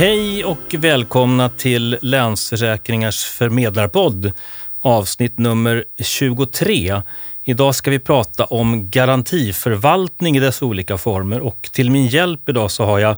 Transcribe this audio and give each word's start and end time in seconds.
Hej 0.00 0.44
och 0.44 0.74
välkomna 0.78 1.48
till 1.48 1.98
Länsförsäkringars 2.02 3.24
förmedlarpodd, 3.24 4.32
avsnitt 4.78 5.38
nummer 5.38 5.84
23. 5.98 7.02
Idag 7.44 7.74
ska 7.74 7.90
vi 7.90 7.98
prata 7.98 8.44
om 8.44 8.90
garantiförvaltning 8.90 10.36
i 10.36 10.40
dess 10.40 10.62
olika 10.62 10.98
former 10.98 11.40
och 11.40 11.70
till 11.72 11.90
min 11.90 12.06
hjälp 12.06 12.48
idag 12.48 12.70
så 12.70 12.84
har 12.84 12.98
jag 12.98 13.16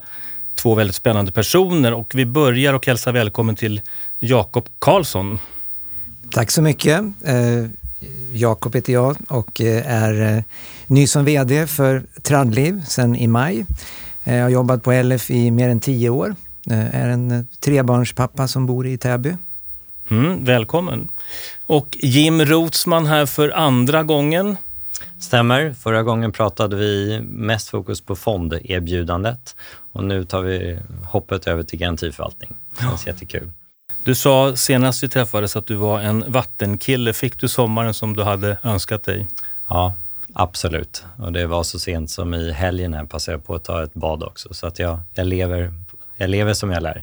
två 0.56 0.74
väldigt 0.74 0.96
spännande 0.96 1.32
personer 1.32 1.94
och 1.94 2.12
vi 2.14 2.26
börjar 2.26 2.74
och 2.74 2.86
hälsar 2.86 3.12
välkommen 3.12 3.56
till 3.56 3.80
Jakob 4.18 4.68
Karlsson. 4.78 5.38
Tack 6.30 6.50
så 6.50 6.62
mycket. 6.62 7.00
Eh, 7.24 7.66
Jakob 8.32 8.74
heter 8.74 8.92
jag 8.92 9.16
och 9.28 9.60
eh, 9.60 9.92
är 9.92 10.36
eh, 10.36 10.42
ny 10.86 11.06
som 11.06 11.24
VD 11.24 11.66
för 11.66 12.02
Tradliv 12.22 12.84
sedan 12.84 13.16
i 13.16 13.26
maj. 13.26 13.66
Jag 14.24 14.42
har 14.42 14.50
jobbat 14.50 14.82
på 14.82 14.92
LF 14.92 15.30
i 15.30 15.50
mer 15.50 15.68
än 15.68 15.80
tio 15.80 16.10
år. 16.10 16.34
Jag 16.64 16.78
är 16.78 17.08
en 17.08 17.48
trebarnspappa 17.60 18.48
som 18.48 18.66
bor 18.66 18.86
i 18.86 18.98
Täby. 18.98 19.36
Mm, 20.10 20.44
välkommen. 20.44 21.08
Och 21.62 21.96
Jim 22.00 22.44
Rotsman 22.44 23.06
här 23.06 23.26
för 23.26 23.50
andra 23.50 24.02
gången. 24.02 24.56
Stämmer. 25.18 25.72
Förra 25.72 26.02
gången 26.02 26.32
pratade 26.32 26.76
vi 26.76 27.20
mest 27.22 27.68
fokus 27.68 28.00
på 28.00 28.16
fonderbjudandet 28.16 29.56
och 29.92 30.04
nu 30.04 30.24
tar 30.24 30.42
vi 30.42 30.78
hoppet 31.04 31.46
över 31.46 31.62
till 31.62 31.78
garantiförvaltning. 31.78 32.54
Det 32.78 32.84
känns 32.84 33.06
jättekul. 33.06 33.50
Du 34.04 34.14
sa 34.14 34.56
senast 34.56 35.02
vi 35.02 35.08
träffades 35.08 35.56
att 35.56 35.66
du 35.66 35.74
var 35.74 36.00
en 36.00 36.24
vattenkille. 36.32 37.12
Fick 37.12 37.40
du 37.40 37.48
sommaren 37.48 37.94
som 37.94 38.16
du 38.16 38.22
hade 38.22 38.58
önskat 38.62 39.04
dig? 39.04 39.28
Ja, 39.68 39.94
absolut. 40.32 41.04
Och 41.18 41.32
det 41.32 41.46
var 41.46 41.62
så 41.62 41.78
sent 41.78 42.10
som 42.10 42.34
i 42.34 42.52
helgen 42.52 42.94
här 42.94 43.04
passade 43.04 43.34
jag 43.34 43.46
på 43.46 43.54
att 43.54 43.64
ta 43.64 43.82
ett 43.82 43.94
bad 43.94 44.22
också. 44.22 44.54
Så 44.54 44.66
att 44.66 44.78
jag, 44.78 45.00
jag, 45.14 45.26
lever, 45.26 45.72
jag 46.22 46.30
lever 46.30 46.54
som 46.54 46.70
jag 46.70 46.82
lär. 46.82 47.02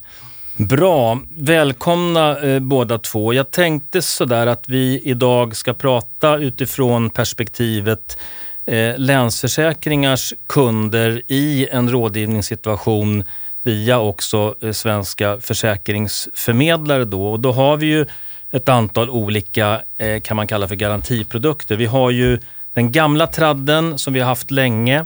Bra. 0.55 1.19
Välkomna 1.37 2.39
eh, 2.39 2.59
båda 2.59 2.97
två. 2.97 3.33
Jag 3.33 3.51
tänkte 3.51 4.01
sådär 4.01 4.47
att 4.47 4.63
vi 4.69 5.01
idag 5.03 5.55
ska 5.55 5.73
prata 5.73 6.37
utifrån 6.37 7.09
perspektivet 7.09 8.17
eh, 8.65 8.97
Länsförsäkringars 8.97 10.33
kunder 10.47 11.21
i 11.27 11.67
en 11.71 11.89
rådgivningssituation 11.89 13.23
via 13.61 13.99
också 13.99 14.55
eh, 14.61 14.71
svenska 14.71 15.37
försäkringsförmedlare. 15.41 17.05
Då. 17.05 17.27
Och 17.27 17.39
då 17.39 17.51
har 17.51 17.77
vi 17.77 17.85
ju 17.85 18.05
ett 18.51 18.69
antal 18.69 19.09
olika, 19.09 19.81
eh, 19.97 20.21
kan 20.21 20.37
man 20.37 20.47
kalla 20.47 20.67
för 20.67 20.75
garantiprodukter. 20.75 21.75
Vi 21.75 21.85
har 21.85 22.11
ju 22.11 22.39
den 22.73 22.91
gamla 22.91 23.27
tradden 23.27 23.97
som 23.97 24.13
vi 24.13 24.19
har 24.19 24.27
haft 24.27 24.51
länge 24.51 25.05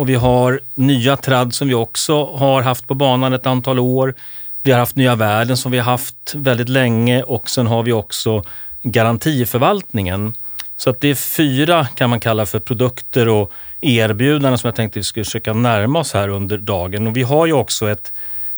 och 0.00 0.08
vi 0.08 0.14
har 0.14 0.60
nya 0.74 1.16
TRAD 1.16 1.54
som 1.54 1.68
vi 1.68 1.74
också 1.74 2.24
har 2.24 2.62
haft 2.62 2.88
på 2.88 2.94
banan 2.94 3.32
ett 3.32 3.46
antal 3.46 3.78
år. 3.78 4.14
Vi 4.62 4.72
har 4.72 4.78
haft 4.78 4.96
Nya 4.96 5.14
Världen 5.14 5.56
som 5.56 5.72
vi 5.72 5.78
har 5.78 5.84
haft 5.84 6.34
väldigt 6.34 6.68
länge 6.68 7.22
och 7.22 7.50
sen 7.50 7.66
har 7.66 7.82
vi 7.82 7.92
också 7.92 8.44
garantiförvaltningen. 8.82 10.32
Så 10.76 10.90
att 10.90 11.00
det 11.00 11.08
är 11.08 11.14
fyra 11.14 11.86
kan 11.86 12.10
man 12.10 12.20
kalla 12.20 12.46
för 12.46 12.58
produkter 12.58 13.28
och 13.28 13.52
erbjudanden 13.80 14.58
som 14.58 14.68
jag 14.68 14.74
tänkte 14.74 14.98
vi 14.98 15.02
skulle 15.02 15.24
försöka 15.24 15.52
närma 15.52 15.98
oss 15.98 16.12
här 16.14 16.28
under 16.28 16.58
dagen. 16.58 17.06
Och 17.06 17.16
vi 17.16 17.22
har 17.22 17.46
ju 17.46 17.52
också 17.52 17.90
ett, 17.90 18.12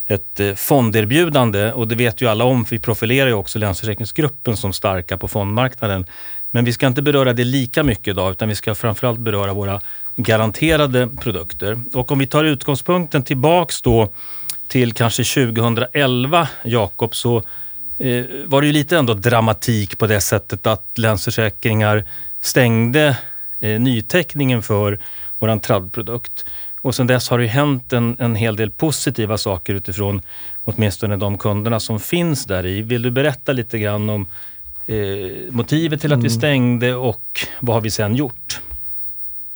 ett 0.07 0.41
eh, 0.41 0.55
fonderbjudande 0.55 1.73
och 1.73 1.89
det 1.89 1.95
vet 1.95 2.21
ju 2.21 2.29
alla 2.29 2.45
om, 2.45 2.65
för 2.65 2.77
vi 2.77 2.81
profilerar 2.81 3.29
ju 3.29 3.35
också 3.35 3.59
Länsförsäkringsgruppen 3.59 4.57
som 4.57 4.73
starka 4.73 5.19
på 5.19 5.29
fondmarknaden. 5.29 6.07
Men 6.51 6.65
vi 6.65 6.73
ska 6.73 6.87
inte 6.87 7.03
beröra 7.03 7.33
det 7.33 7.45
lika 7.45 7.83
mycket 7.83 8.09
idag 8.09 8.31
utan 8.31 8.49
vi 8.49 8.55
ska 8.55 8.75
framförallt 8.75 9.21
beröra 9.21 9.53
våra 9.53 9.81
garanterade 10.17 11.09
produkter. 11.21 11.81
Och 11.95 12.13
om 12.13 12.19
vi 12.19 12.27
tar 12.27 12.45
utgångspunkten 12.45 13.23
tillbaks 13.23 13.83
då 13.83 14.09
till 14.69 14.93
kanske 14.93 15.25
2011, 15.25 16.49
Jakob, 16.65 17.15
så 17.15 17.37
eh, 17.99 18.25
var 18.47 18.61
det 18.61 18.67
ju 18.67 18.73
lite 18.73 18.99
ändå 18.99 19.15
dramatik 19.15 19.99
på 19.99 20.07
det 20.07 20.21
sättet 20.21 20.67
att 20.67 20.91
Länsförsäkringar 20.95 22.05
stängde 22.41 23.19
eh, 23.61 23.81
nyteckningen 23.81 24.63
för 24.63 25.01
vår 25.39 25.59
tradprodukt. 25.59 26.45
Och 26.83 26.95
sen 26.95 27.07
dess 27.07 27.29
har 27.29 27.39
det 27.39 27.47
hänt 27.47 27.93
en, 27.93 28.17
en 28.19 28.35
hel 28.35 28.57
del 28.57 28.71
positiva 28.71 29.39
saker 29.39 29.75
utifrån 29.75 30.23
åtminstone 30.61 31.17
de 31.17 31.39
kunderna 31.39 31.81
som 31.81 32.01
finns 32.01 32.45
där 32.45 32.67
i. 32.67 32.83
Vill 32.83 33.03
du 33.03 33.11
berätta 33.11 33.53
lite 33.53 33.79
grann 33.79 34.11
om 34.11 34.27
eh, 34.87 34.97
motivet 35.51 36.01
till 36.01 36.13
att 36.13 36.17
mm. 36.17 36.25
vi 36.25 36.31
stängde 36.31 36.95
och 36.95 37.47
vad 37.61 37.77
har 37.77 37.81
vi 37.81 37.91
sen 37.91 38.17
gjort? 38.17 38.61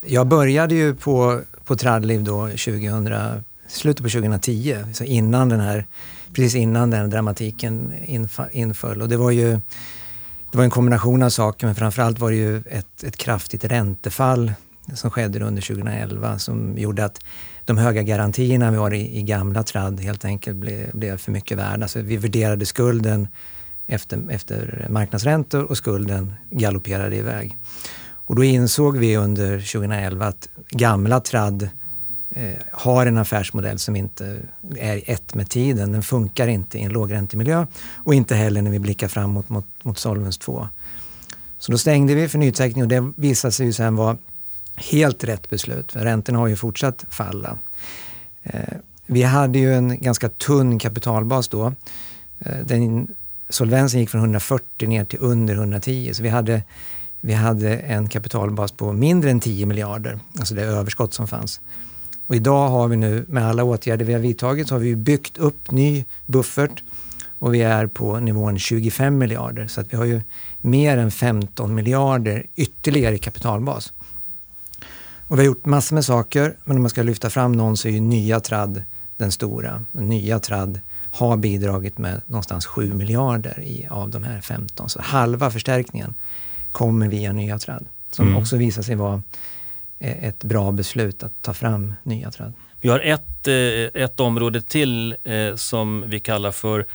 Jag 0.07 0.27
började 0.27 0.75
ju 0.75 0.95
på, 0.95 1.41
på 1.65 1.77
Tradliv 1.77 2.25
då 2.25 2.47
2000, 2.49 3.45
slutet 3.69 4.03
på 4.03 4.11
2010, 4.11 4.85
så 4.93 5.05
innan 5.05 5.49
den 5.49 5.61
här, 5.61 5.87
precis 6.33 6.55
innan 6.55 6.91
den 6.91 7.11
dramatiken 7.11 7.93
inföll. 8.53 9.03
Och 9.03 9.09
det 9.09 9.17
var 9.17 9.31
ju 9.31 9.61
det 10.51 10.59
var 10.59 10.65
en 10.65 10.71
kombination 10.71 11.23
av 11.23 11.31
saker 11.31 11.67
men 11.67 11.75
framförallt 11.75 12.19
var 12.19 12.31
det 12.31 12.37
ju 12.37 12.57
ett, 12.57 13.05
ett 13.05 13.17
kraftigt 13.17 13.65
räntefall 13.65 14.53
som 14.95 15.11
skedde 15.11 15.45
under 15.45 15.63
2011 15.63 16.39
som 16.39 16.79
gjorde 16.79 17.05
att 17.05 17.21
de 17.65 17.79
höga 17.79 18.03
garantierna 18.03 18.71
vi 18.71 18.77
har 18.77 18.95
i, 18.95 19.19
i 19.19 19.23
gamla 19.23 19.63
tradd 19.63 20.01
helt 20.01 20.25
enkelt 20.25 20.57
blev, 20.57 20.91
blev 20.93 21.17
för 21.17 21.33
mycket 21.33 21.59
värda. 21.59 21.83
Alltså 21.83 22.01
vi 22.01 22.17
värderade 22.17 22.67
skulden 22.67 23.29
efter, 23.87 24.31
efter 24.31 24.87
marknadsräntor 24.91 25.63
och 25.63 25.77
skulden 25.77 26.35
galopperade 26.51 27.17
iväg. 27.17 27.57
Och 28.27 28.35
då 28.37 28.45
insåg 28.45 28.97
vi 28.97 29.17
under 29.17 29.59
2011 29.59 30.27
att 30.27 30.49
gamla 30.71 31.21
tradd 31.21 31.69
eh, 32.31 32.53
har 32.73 33.07
en 33.07 33.19
affärsmodell 33.19 33.79
som 33.79 33.97
inte 33.97 34.39
är 34.77 35.03
ett 35.07 35.35
med 35.35 35.51
tiden. 35.51 35.93
Den 35.93 36.03
funkar 36.03 36.49
inte 36.49 36.79
i 36.79 36.83
en 36.83 36.93
lågräntemiljö 36.93 37.67
och 37.95 38.15
inte 38.15 38.35
heller 38.35 38.63
när 38.63 38.71
vi 38.71 38.79
blickar 38.79 39.09
framåt 39.09 39.49
mot, 39.49 39.67
mot 39.83 39.99
Solvens 39.99 40.39
2. 40.39 40.69
Så 41.59 41.73
då 41.73 41.79
stängde 41.79 42.15
vi 42.15 42.29
för 42.29 42.39
nyteckning 42.39 42.83
och 42.83 42.89
det 42.89 43.13
visade 43.17 43.53
sig 43.53 43.67
ju 43.67 43.73
sen 43.73 43.97
vara 43.97 44.17
helt 44.77 45.25
rätt 45.25 45.51
beslut. 45.51 45.93
För 45.93 46.01
räntorna 46.01 46.39
har 46.39 46.47
ju 46.47 46.57
fortsatt 46.57 47.05
falla. 47.11 47.59
Eh, 48.43 48.77
vi 49.07 49.23
hade 49.23 49.59
ju 49.59 49.75
en 49.75 50.01
ganska 50.01 50.29
tunn 50.29 50.79
kapitalbas 50.79 51.49
då. 51.49 51.75
Eh, 52.39 52.59
den, 52.65 53.09
solvensen 53.49 54.01
gick 54.01 54.11
från 54.11 54.21
140 54.21 54.89
ner 54.89 55.05
till 55.05 55.19
under 55.23 55.55
110 55.55 56.11
så 56.15 56.23
vi 56.23 56.29
hade, 56.29 56.63
vi 57.27 57.35
hade 57.35 57.77
en 57.77 58.09
kapitalbas 58.09 58.73
på 58.73 58.93
mindre 58.93 59.31
än 59.31 59.41
10 59.41 59.67
miljarder, 59.67 60.19
alltså 60.39 60.55
det 60.55 60.63
överskott 60.63 61.15
som 61.15 61.29
fanns. 61.29 61.61
Och 62.27 62.37
idag 62.37 62.69
har 62.69 62.89
vi 62.89 62.97
nu, 62.97 63.25
med 63.29 63.47
alla 63.47 63.65
åtgärder 63.65 64.05
vi 64.05 64.13
har 64.13 64.21
vidtagit, 64.21 64.69
så 64.69 64.75
har 64.75 64.81
vi 64.81 64.97
byggt 64.97 65.39
upp 65.39 65.71
ny 65.71 66.05
buffert 66.27 66.83
och 67.39 67.55
vi 67.55 67.63
är 67.63 67.87
på 67.87 68.21
nivån 68.21 68.59
25 68.59 69.19
miljarder. 69.19 69.67
Så 69.67 69.81
att 69.81 69.93
vi 69.93 69.97
har 69.97 70.05
ju 70.05 70.21
mer 70.61 70.99
än 70.99 71.11
15 71.11 71.75
miljarder 71.75 72.47
ytterligare 72.57 73.15
i 73.15 73.19
kapitalbas. 73.19 73.93
Och 75.29 75.39
vi 75.39 75.41
har 75.41 75.47
gjort 75.47 75.65
massor 75.65 75.95
med 75.95 76.05
saker, 76.05 76.57
men 76.65 76.77
om 76.77 76.83
man 76.83 76.91
ska 76.91 77.03
lyfta 77.03 77.31
fram 77.31 77.53
någon 77.53 77.77
så 77.77 77.89
är 77.89 77.93
ju 77.93 78.01
nya 78.01 78.41
tradd 78.41 78.83
den 79.17 79.33
stora. 79.33 79.85
nya 79.93 80.39
tradd 80.39 80.81
har 81.11 81.37
bidragit 81.37 81.99
med 81.99 82.21
någonstans 82.27 82.67
7 82.67 82.95
miljarder 82.95 83.61
i, 83.61 83.87
av 83.91 84.11
de 84.11 84.23
här 84.23 84.41
15. 84.41 84.89
Så 84.89 85.03
halva 85.03 85.51
förstärkningen 85.51 86.15
kommer 86.77 87.09
via 87.09 87.33
nya 87.33 87.59
tradd. 87.59 87.87
Som 88.11 88.27
mm. 88.27 88.39
också 88.39 88.57
visar 88.57 88.83
sig 88.83 88.95
vara 88.95 89.23
eh, 89.99 90.25
ett 90.25 90.45
bra 90.45 90.73
beslut 90.73 91.23
att 91.23 91.43
ta 91.43 91.55
fram 91.55 91.95
nya 92.03 92.31
träd. 92.31 92.53
Vi 92.81 92.89
har 92.89 93.01
ett, 93.01 93.49
eh, 93.49 94.03
ett 94.03 94.21
område 94.21 94.63
till 94.63 95.17
eh, 95.25 95.55
som 95.55 96.05
vi 96.07 96.21
kallar 96.21 96.53
för 96.53 96.87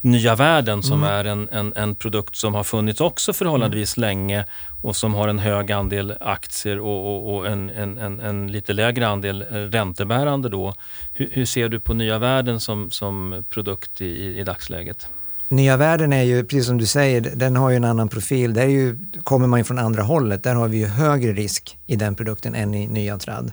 Nya 0.00 0.34
Världen 0.34 0.82
som 0.82 0.98
mm. 0.98 1.14
är 1.14 1.24
en, 1.24 1.48
en, 1.52 1.72
en, 1.76 1.94
produkt 1.94 2.36
som 2.36 2.54
har 2.54 2.64
funnits 2.64 3.00
också 3.00 3.32
förhållandevis 3.32 3.96
mm. 3.96 4.08
länge 4.08 4.44
och 4.82 4.96
som 4.96 5.14
har 5.14 5.28
en 5.28 5.38
hög 5.38 5.72
andel 5.72 6.14
aktier 6.20 6.78
och, 6.78 7.06
och, 7.06 7.34
och 7.34 7.46
en, 7.46 7.70
en, 7.70 8.20
en, 8.20 8.52
lite 8.52 8.72
lägre 8.72 9.08
andel 9.08 9.42
räntebärande. 9.42 10.48
Då. 10.48 10.74
Hur, 11.12 11.28
hur, 11.32 11.44
ser 11.44 11.68
du 11.68 11.80
på 11.80 11.94
Nya 11.94 12.18
Världen 12.18 12.60
som, 12.60 12.90
som 12.90 13.44
produkt 13.50 14.00
i, 14.00 14.38
i 14.38 14.44
dagsläget? 14.44 15.08
Nya 15.48 15.76
Världen 15.76 16.12
är 16.12 16.22
ju, 16.22 16.44
precis 16.44 16.66
som 16.66 16.78
du 16.78 16.86
säger, 16.86 17.20
den 17.20 17.56
har 17.56 17.70
ju 17.70 17.76
en 17.76 17.84
annan 17.84 18.08
profil. 18.08 18.54
Där 18.54 18.66
ju, 18.66 18.98
kommer 19.24 19.46
man 19.46 19.60
ju 19.60 19.64
från 19.64 19.78
andra 19.78 20.02
hållet. 20.02 20.42
Där 20.42 20.54
har 20.54 20.68
vi 20.68 20.78
ju 20.78 20.86
högre 20.86 21.32
risk 21.32 21.78
i 21.86 21.96
den 21.96 22.14
produkten 22.14 22.54
än 22.54 22.74
i 22.74 22.86
nya 22.86 23.18
Trad. 23.18 23.52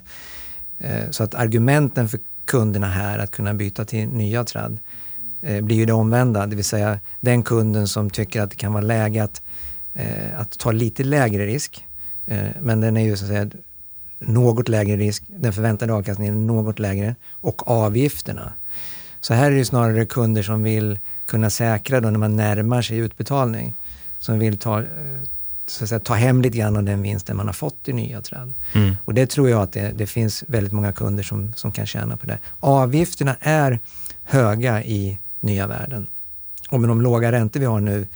Eh, 0.79 1.09
så 1.09 1.23
att 1.23 1.35
argumenten 1.35 2.09
för 2.09 2.19
kunderna 2.45 2.87
här 2.87 3.19
att 3.19 3.31
kunna 3.31 3.53
byta 3.53 3.85
till 3.85 4.07
nya 4.07 4.43
Trad 4.43 4.77
eh, 5.41 5.61
blir 5.61 5.75
ju 5.75 5.85
det 5.85 5.93
omvända, 5.93 6.47
det 6.47 6.55
vill 6.55 6.65
säga 6.65 6.99
den 7.19 7.43
kunden 7.43 7.87
som 7.87 8.09
tycker 8.09 8.41
att 8.41 8.49
det 8.49 8.55
kan 8.55 8.73
vara 8.73 8.83
läge 8.83 9.23
att, 9.23 9.41
eh, 9.93 10.39
att 10.39 10.59
ta 10.59 10.71
lite 10.71 11.03
lägre 11.03 11.45
risk. 11.45 11.85
Men 12.59 12.81
den 12.81 12.97
är 12.97 13.01
ju 13.01 13.17
så 13.17 13.23
att 13.25 13.29
säga 13.29 13.49
något 14.19 14.69
lägre 14.69 14.97
risk, 14.97 15.23
den 15.27 15.53
förväntade 15.53 15.93
avkastningen 15.93 16.35
är 16.35 16.39
något 16.39 16.79
lägre 16.79 17.15
och 17.31 17.67
avgifterna. 17.67 18.53
Så 19.21 19.33
här 19.33 19.51
är 19.51 19.55
det 19.55 19.65
snarare 19.65 20.05
kunder 20.05 20.43
som 20.43 20.63
vill 20.63 20.99
kunna 21.25 21.49
säkra 21.49 22.01
då 22.01 22.09
när 22.09 22.19
man 22.19 22.35
närmar 22.35 22.81
sig 22.81 22.97
utbetalning. 22.97 23.73
Som 24.19 24.39
vill 24.39 24.57
ta, 24.57 24.83
så 25.65 25.83
att 25.83 25.89
säga, 25.89 25.99
ta 25.99 26.13
hem 26.13 26.41
lite 26.41 26.57
grann 26.57 26.77
av 26.77 26.83
den 26.83 27.01
vinsten 27.01 27.37
man 27.37 27.45
har 27.45 27.53
fått 27.53 27.87
i 27.87 27.93
nya 27.93 28.21
träd. 28.21 28.53
Mm. 28.73 28.95
Och 29.05 29.13
det 29.13 29.29
tror 29.29 29.49
jag 29.49 29.61
att 29.61 29.73
det, 29.73 29.91
det, 29.95 30.07
finns 30.07 30.43
väldigt 30.47 30.73
många 30.73 30.91
kunder 30.91 31.23
som, 31.23 31.53
som 31.53 31.71
kan 31.71 31.85
tjäna 31.85 32.17
på 32.17 32.25
det. 32.25 32.39
Avgifterna 32.59 33.35
är 33.39 33.79
höga 34.23 34.83
i 34.83 35.19
nya 35.39 35.67
världen. 35.67 36.07
Och 36.69 36.79
med 36.79 36.89
de 36.89 37.01
låga 37.01 37.31
räntor 37.31 37.59
vi 37.59 37.65
har 37.65 37.79
nu 37.79 38.07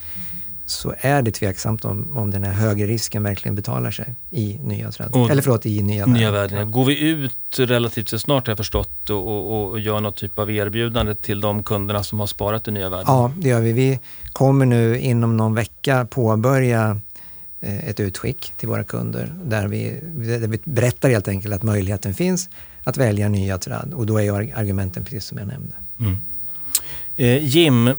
så 0.65 0.93
är 0.97 1.21
det 1.21 1.31
tveksamt 1.31 1.85
om, 1.85 2.17
om 2.17 2.31
den 2.31 2.43
här 2.43 2.53
högre 2.53 2.87
risken 2.87 3.23
verkligen 3.23 3.55
betalar 3.55 3.91
sig 3.91 4.15
i 4.31 4.59
nya 4.63 4.91
träd. 4.91 5.09
Eller 5.29 5.41
förlåt, 5.41 5.65
i 5.65 5.81
nya, 5.81 6.05
nya 6.05 6.31
värden. 6.31 6.57
värden. 6.57 6.71
Går 6.71 6.85
vi 6.85 7.09
ut 7.09 7.59
relativt 7.59 8.21
snart 8.21 8.47
har 8.47 8.51
jag 8.51 8.57
förstått 8.57 9.09
och, 9.09 9.27
och, 9.27 9.69
och 9.69 9.79
gör 9.79 9.99
något 9.99 10.15
typ 10.15 10.39
av 10.39 10.51
erbjudande 10.51 11.15
till 11.15 11.41
de 11.41 11.63
kunderna 11.63 12.03
som 12.03 12.19
har 12.19 12.27
sparat 12.27 12.67
i 12.67 12.71
nya 12.71 12.89
värden? 12.89 13.05
Ja, 13.07 13.31
det 13.37 13.49
gör 13.49 13.61
vi. 13.61 13.71
Vi 13.71 13.99
kommer 14.31 14.65
nu 14.65 14.99
inom 14.99 15.37
någon 15.37 15.55
vecka 15.55 16.07
påbörja 16.09 17.01
eh, 17.61 17.89
ett 17.89 17.99
utskick 17.99 18.53
till 18.57 18.67
våra 18.69 18.83
kunder 18.83 19.33
där 19.43 19.67
vi, 19.67 19.99
där 20.39 20.47
vi 20.47 20.59
berättar 20.63 21.09
helt 21.09 21.27
enkelt 21.27 21.53
att 21.53 21.63
möjligheten 21.63 22.13
finns 22.13 22.49
att 22.83 22.97
välja 22.97 23.29
nya 23.29 23.57
träd 23.57 23.93
och 23.93 24.05
då 24.05 24.21
är 24.21 24.57
argumenten 24.57 25.03
precis 25.03 25.25
som 25.25 25.37
jag 25.37 25.47
nämnde. 25.47 25.75
Mm. 25.99 26.17
Eh, 27.17 27.45
Jim, 27.45 27.87
eh, 27.87 27.93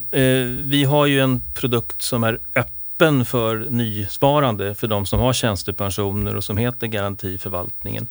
vi 0.65 0.85
har 0.85 1.07
ju 1.07 1.21
en 1.21 1.43
produkt 1.55 2.03
som 2.03 2.25
är 2.25 2.39
öppen 2.55 3.25
för 3.25 3.67
nysparande 3.71 4.75
för 4.75 4.87
de 4.87 5.07
som 5.07 5.21
har 5.21 5.33
tjänstepensioner 5.33 6.37
och 6.37 6.45
som 6.45 6.57
heter 6.57 6.87
Garantiförvaltningen. 6.87 8.07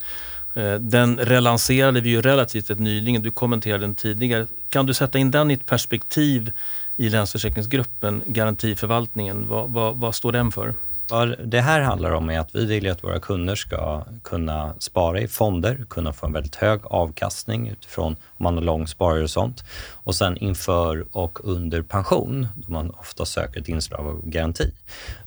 Eh, 0.53 0.73
den 0.73 1.17
relanserade 1.17 2.01
vi 2.01 2.09
ju 2.09 2.21
relativt 2.21 2.79
nyligen, 2.79 3.21
du 3.21 3.31
kommenterade 3.31 3.83
den 3.83 3.95
tidigare. 3.95 4.47
Kan 4.69 4.85
du 4.85 4.93
sätta 4.93 5.17
in 5.17 5.31
den 5.31 5.51
i 5.51 5.53
ett 5.53 5.65
perspektiv 5.65 6.51
i 6.95 7.09
Länsförsäkringsgruppen, 7.09 8.21
Garantiförvaltningen? 8.25 9.47
Vad, 9.47 9.69
vad, 9.69 9.97
vad 9.97 10.15
står 10.15 10.31
den 10.31 10.51
för? 10.51 10.73
Vad 11.09 11.47
det 11.49 11.61
här 11.61 11.81
handlar 11.81 12.11
om 12.11 12.29
är 12.29 12.39
att 12.39 12.55
vi 12.55 12.65
vill 12.65 12.91
att 12.91 13.03
våra 13.03 13.19
kunder 13.19 13.55
ska 13.55 14.03
kunna 14.23 14.73
spara 14.79 15.19
i 15.19 15.27
fonder, 15.27 15.85
kunna 15.89 16.13
få 16.13 16.25
en 16.25 16.33
väldigt 16.33 16.55
hög 16.55 16.79
avkastning 16.83 17.69
utifrån 17.69 18.15
om 18.37 18.43
man 18.43 18.55
har 18.55 18.61
lång 18.61 18.87
sparhorisont. 18.87 19.63
Och 19.93 20.15
sen 20.15 20.37
inför 20.37 21.05
och 21.11 21.39
under 21.43 21.81
pension, 21.81 22.47
då 22.55 22.71
man 22.71 22.89
ofta 22.89 23.25
söker 23.25 23.59
ett 23.59 23.69
inslag 23.69 24.07
av 24.07 24.21
garanti, 24.29 24.71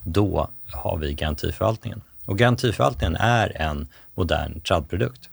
då 0.05 0.51
har 0.73 0.97
vi 0.99 1.15
garantiförvaltningen. 1.15 2.01
Och 2.25 2.39
garantiförvaltningen 2.39 3.17
är 3.17 3.57
en 3.57 3.89
modern 4.15 4.61
tradprodukt. 4.61 5.31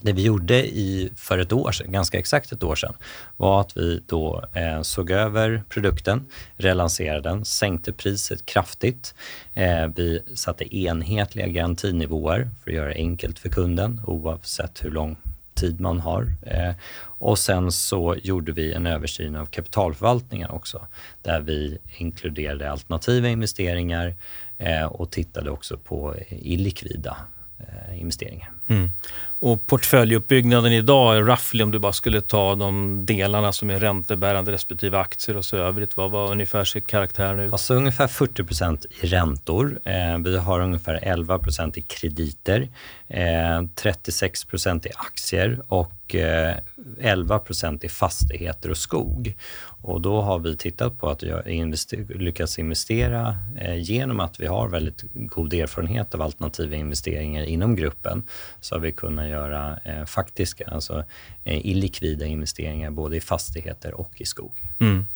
Det 0.00 0.12
vi 0.12 0.22
gjorde 0.22 0.66
i, 0.66 1.10
för 1.16 1.38
ett 1.38 1.52
år 1.52 1.72
sedan, 1.72 1.92
ganska 1.92 2.18
exakt 2.18 2.52
ett 2.52 2.62
år 2.62 2.76
sedan, 2.76 2.94
var 3.36 3.60
att 3.60 3.76
vi 3.76 4.02
då 4.06 4.44
eh, 4.54 4.82
såg 4.82 5.10
över 5.10 5.62
produkten, 5.68 6.26
relanserade 6.56 7.28
den, 7.28 7.44
sänkte 7.44 7.92
priset 7.92 8.46
kraftigt. 8.46 9.14
Eh, 9.54 9.86
vi 9.96 10.22
satte 10.34 10.76
enhetliga 10.76 11.46
garantinivåer 11.46 12.48
för 12.64 12.70
att 12.70 12.76
göra 12.76 12.88
det 12.88 12.94
enkelt 12.94 13.38
för 13.38 13.48
kunden 13.48 14.00
oavsett 14.06 14.84
hur 14.84 14.90
lång 14.90 15.16
tid 15.56 15.80
man 15.80 16.00
har. 16.00 16.32
Eh, 16.42 16.74
och 17.18 17.38
sen 17.38 17.72
så 17.72 18.16
gjorde 18.22 18.52
vi 18.52 18.72
en 18.72 18.86
översyn 18.86 19.36
av 19.36 19.46
kapitalförvaltningen 19.46 20.50
också, 20.50 20.86
där 21.22 21.40
vi 21.40 21.78
inkluderade 21.98 22.70
alternativa 22.70 23.28
investeringar 23.28 24.14
eh, 24.58 24.84
och 24.84 25.10
tittade 25.10 25.50
också 25.50 25.76
på 25.76 26.14
illikvida 26.28 27.16
eh, 27.58 28.00
investeringar. 28.00 28.50
Mm. 28.68 28.90
Och 29.38 29.66
portföljuppbyggnaden 29.66 30.72
idag, 30.72 31.16
är 31.16 31.22
roughly 31.22 31.62
om 31.62 31.70
du 31.70 31.78
bara 31.78 31.92
skulle 31.92 32.20
ta 32.20 32.54
de 32.54 33.06
delarna 33.06 33.52
som 33.52 33.70
är 33.70 33.80
räntebärande 33.80 34.52
respektive 34.52 34.98
aktier 34.98 35.36
och 35.36 35.44
så 35.44 35.56
övrigt, 35.56 35.96
vad, 35.96 36.10
var 36.10 36.30
ungefär 36.30 36.64
ser 36.64 36.80
karaktären 36.80 37.40
ut? 37.40 37.52
Alltså 37.52 37.74
ungefär 37.74 38.06
40 38.06 38.44
procent 38.44 38.86
i 39.00 39.06
räntor. 39.06 39.78
Eh, 39.84 40.18
vi 40.18 40.38
har 40.38 40.60
ungefär 40.60 40.98
11 41.02 41.38
procent 41.38 41.78
i 41.78 41.82
krediter, 41.82 42.68
eh, 43.08 43.62
36 43.74 44.44
procent 44.44 44.86
i 44.86 44.90
aktier 44.96 45.60
och 45.68 45.92
eh, 46.14 46.54
11 47.00 47.38
procent 47.38 47.84
i 47.84 47.88
fastigheter 47.88 48.70
och 48.70 48.76
skog. 48.76 49.36
Och 49.82 50.00
då 50.00 50.20
har 50.20 50.38
vi 50.38 50.56
tittat 50.56 51.00
på 51.00 51.08
att 51.08 51.22
invester 51.46 52.18
lyckas 52.18 52.58
investera 52.58 53.36
eh, 53.56 53.74
genom 53.74 54.20
att 54.20 54.40
vi 54.40 54.46
har 54.46 54.68
väldigt 54.68 55.04
god 55.12 55.54
erfarenhet 55.54 56.14
av 56.14 56.22
alternativa 56.22 56.76
investeringar 56.76 57.42
inom 57.42 57.76
gruppen 57.76 58.22
så 58.60 58.74
har 58.74 58.80
vi 58.80 58.92
kunnat 58.92 59.28
göra 59.28 59.78
eh, 59.84 60.04
faktiska, 60.04 60.64
alltså 60.66 61.04
eh, 61.44 61.66
illikvida 61.66 62.26
investeringar 62.26 62.90
både 62.90 63.16
i 63.16 63.20
fastigheter 63.20 63.94
och 63.94 64.20
i 64.20 64.24
skog. 64.24 64.52
Mm. 64.78 65.06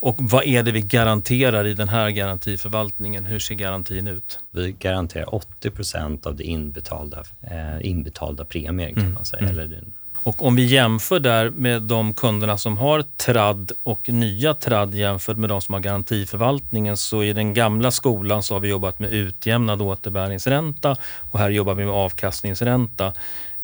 Och 0.00 0.16
vad 0.18 0.44
är 0.44 0.62
det 0.62 0.72
vi 0.72 0.82
garanterar 0.82 1.66
i 1.66 1.74
den 1.74 1.88
här 1.88 2.10
garantiförvaltningen? 2.10 3.26
Hur 3.26 3.38
ser 3.38 3.54
garantin 3.54 4.06
ut? 4.06 4.38
Vi 4.50 4.72
garanterar 4.72 5.24
80% 5.24 6.26
av 6.26 6.36
det 6.36 6.44
inbetalda, 6.44 7.24
eh, 7.40 7.86
inbetalda 7.86 8.44
premier 8.44 8.88
kan 8.88 8.98
mm. 8.98 9.14
man 9.14 9.24
säga. 9.24 9.42
Mm. 9.42 9.58
Eller 9.58 9.84
och 10.26 10.46
om 10.46 10.56
vi 10.56 10.64
jämför 10.64 11.20
där 11.20 11.50
med 11.50 11.82
de 11.82 12.14
kunderna 12.14 12.58
som 12.58 12.78
har 12.78 13.04
tradd 13.16 13.72
och 13.82 14.08
nya 14.08 14.54
tradd 14.54 14.94
jämfört 14.94 15.36
med 15.36 15.48
de 15.48 15.60
som 15.60 15.74
har 15.74 15.80
garantiförvaltningen 15.80 16.96
så 16.96 17.22
i 17.22 17.32
den 17.32 17.54
gamla 17.54 17.90
skolan 17.90 18.42
så 18.42 18.54
har 18.54 18.60
vi 18.60 18.68
jobbat 18.68 18.98
med 18.98 19.12
utjämnad 19.12 19.82
återbäringsränta 19.82 20.96
och 21.30 21.38
här 21.38 21.50
jobbar 21.50 21.74
vi 21.74 21.84
med 21.84 21.94
avkastningsränta. 21.94 23.12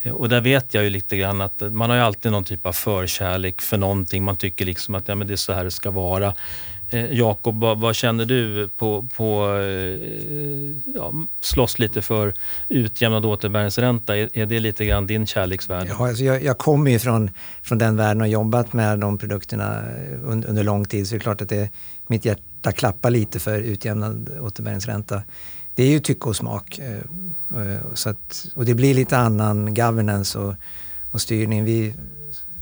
Eh, 0.01 0.11
och 0.11 0.29
där 0.29 0.41
vet 0.41 0.73
jag 0.73 0.83
ju 0.83 0.89
lite 0.89 1.17
grann 1.17 1.41
att 1.41 1.61
man 1.61 1.89
har 1.89 1.97
ju 1.97 2.03
alltid 2.03 2.31
någon 2.31 2.43
typ 2.43 2.65
av 2.65 2.73
förkärlek 2.73 3.61
för 3.61 3.77
någonting. 3.77 4.23
Man 4.23 4.37
tycker 4.37 4.65
liksom 4.65 4.95
att 4.95 5.07
ja, 5.07 5.15
men 5.15 5.27
det 5.27 5.33
är 5.33 5.37
så 5.37 5.53
här 5.53 5.63
det 5.63 5.71
ska 5.71 5.91
vara. 5.91 6.33
Eh, 6.93 7.13
Jakob, 7.13 7.59
vad, 7.59 7.79
vad, 7.79 7.95
känner 7.95 8.25
du 8.25 8.67
på, 8.67 9.07
på 9.15 9.57
eh, 9.59 10.95
ja, 10.95 11.13
slåss 11.41 11.79
lite 11.79 12.01
för 12.01 12.33
utjämnad 12.69 13.25
återbäringsränta? 13.25 14.17
Är, 14.17 14.29
är 14.33 14.45
det 14.45 14.59
lite 14.59 14.85
grann 14.85 15.07
din 15.07 15.27
kärleksvärld? 15.27 15.87
Ja, 15.89 16.07
alltså 16.07 16.23
jag, 16.23 16.43
jag 16.43 16.57
kommer 16.57 16.91
ju 16.91 16.99
från, 16.99 17.29
från 17.61 17.77
den 17.77 17.97
världen 17.97 18.21
och 18.21 18.27
jobbat 18.27 18.73
med 18.73 18.99
de 18.99 19.17
produkterna 19.17 19.79
eh, 19.79 20.19
under, 20.23 20.49
under 20.49 20.63
lång 20.63 20.85
tid 20.85 21.07
så 21.07 21.15
det 21.15 21.17
är 21.17 21.19
klart 21.19 21.41
att 21.41 21.49
det, 21.49 21.69
mitt 22.07 22.25
hjärta 22.25 22.71
klappar 22.71 23.09
lite 23.09 23.39
för 23.39 23.59
utjämnad 23.59 24.29
återbäringsränta. 24.41 25.21
Det 25.75 25.83
är 25.83 25.89
ju 25.89 25.99
tycke 25.99 26.29
och 26.29 26.35
smak. 26.35 26.79
Eh, 26.79 26.97
eh 27.61 27.81
så 27.93 28.09
att, 28.09 28.45
och 28.55 28.65
det 28.65 28.73
blir 28.73 28.93
lite 28.93 29.17
annan 29.17 29.73
governance 29.73 30.39
och, 30.39 30.55
och 31.11 31.21
styrning. 31.21 31.65
Vi, 31.65 31.93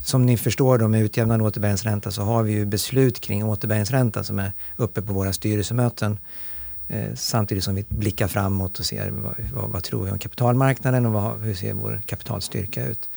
som 0.03 0.25
ni 0.25 0.37
förstår 0.37 0.77
då 0.77 0.87
med 0.87 1.01
utjämnad 1.01 1.41
återbäringsränta 1.41 2.11
så 2.11 2.21
har 2.21 2.43
vi 2.43 2.51
ju 2.51 2.65
beslut 2.65 3.21
kring 3.21 3.43
återbäringsränta 3.43 4.23
som 4.23 4.39
är 4.39 4.51
uppe 4.77 5.01
på 5.01 5.13
våra 5.13 5.33
styrelsemöten. 5.33 6.19
Eh, 6.87 7.15
samtidigt 7.15 7.63
som 7.63 7.75
vi 7.75 7.85
blickar 7.89 8.27
framåt 8.27 8.79
och 8.79 8.85
ser 8.85 9.09
vad, 9.11 9.35
vad, 9.53 9.69
vad 9.69 9.83
tror 9.83 10.05
vi 10.05 10.11
om 10.11 10.19
kapitalmarknaden 10.19 11.05
och 11.05 11.13
vad, 11.13 11.41
hur 11.41 11.53
ser 11.53 11.73
vår 11.73 12.01
kapitalstyrka 12.05 12.85
ut. 12.85 13.09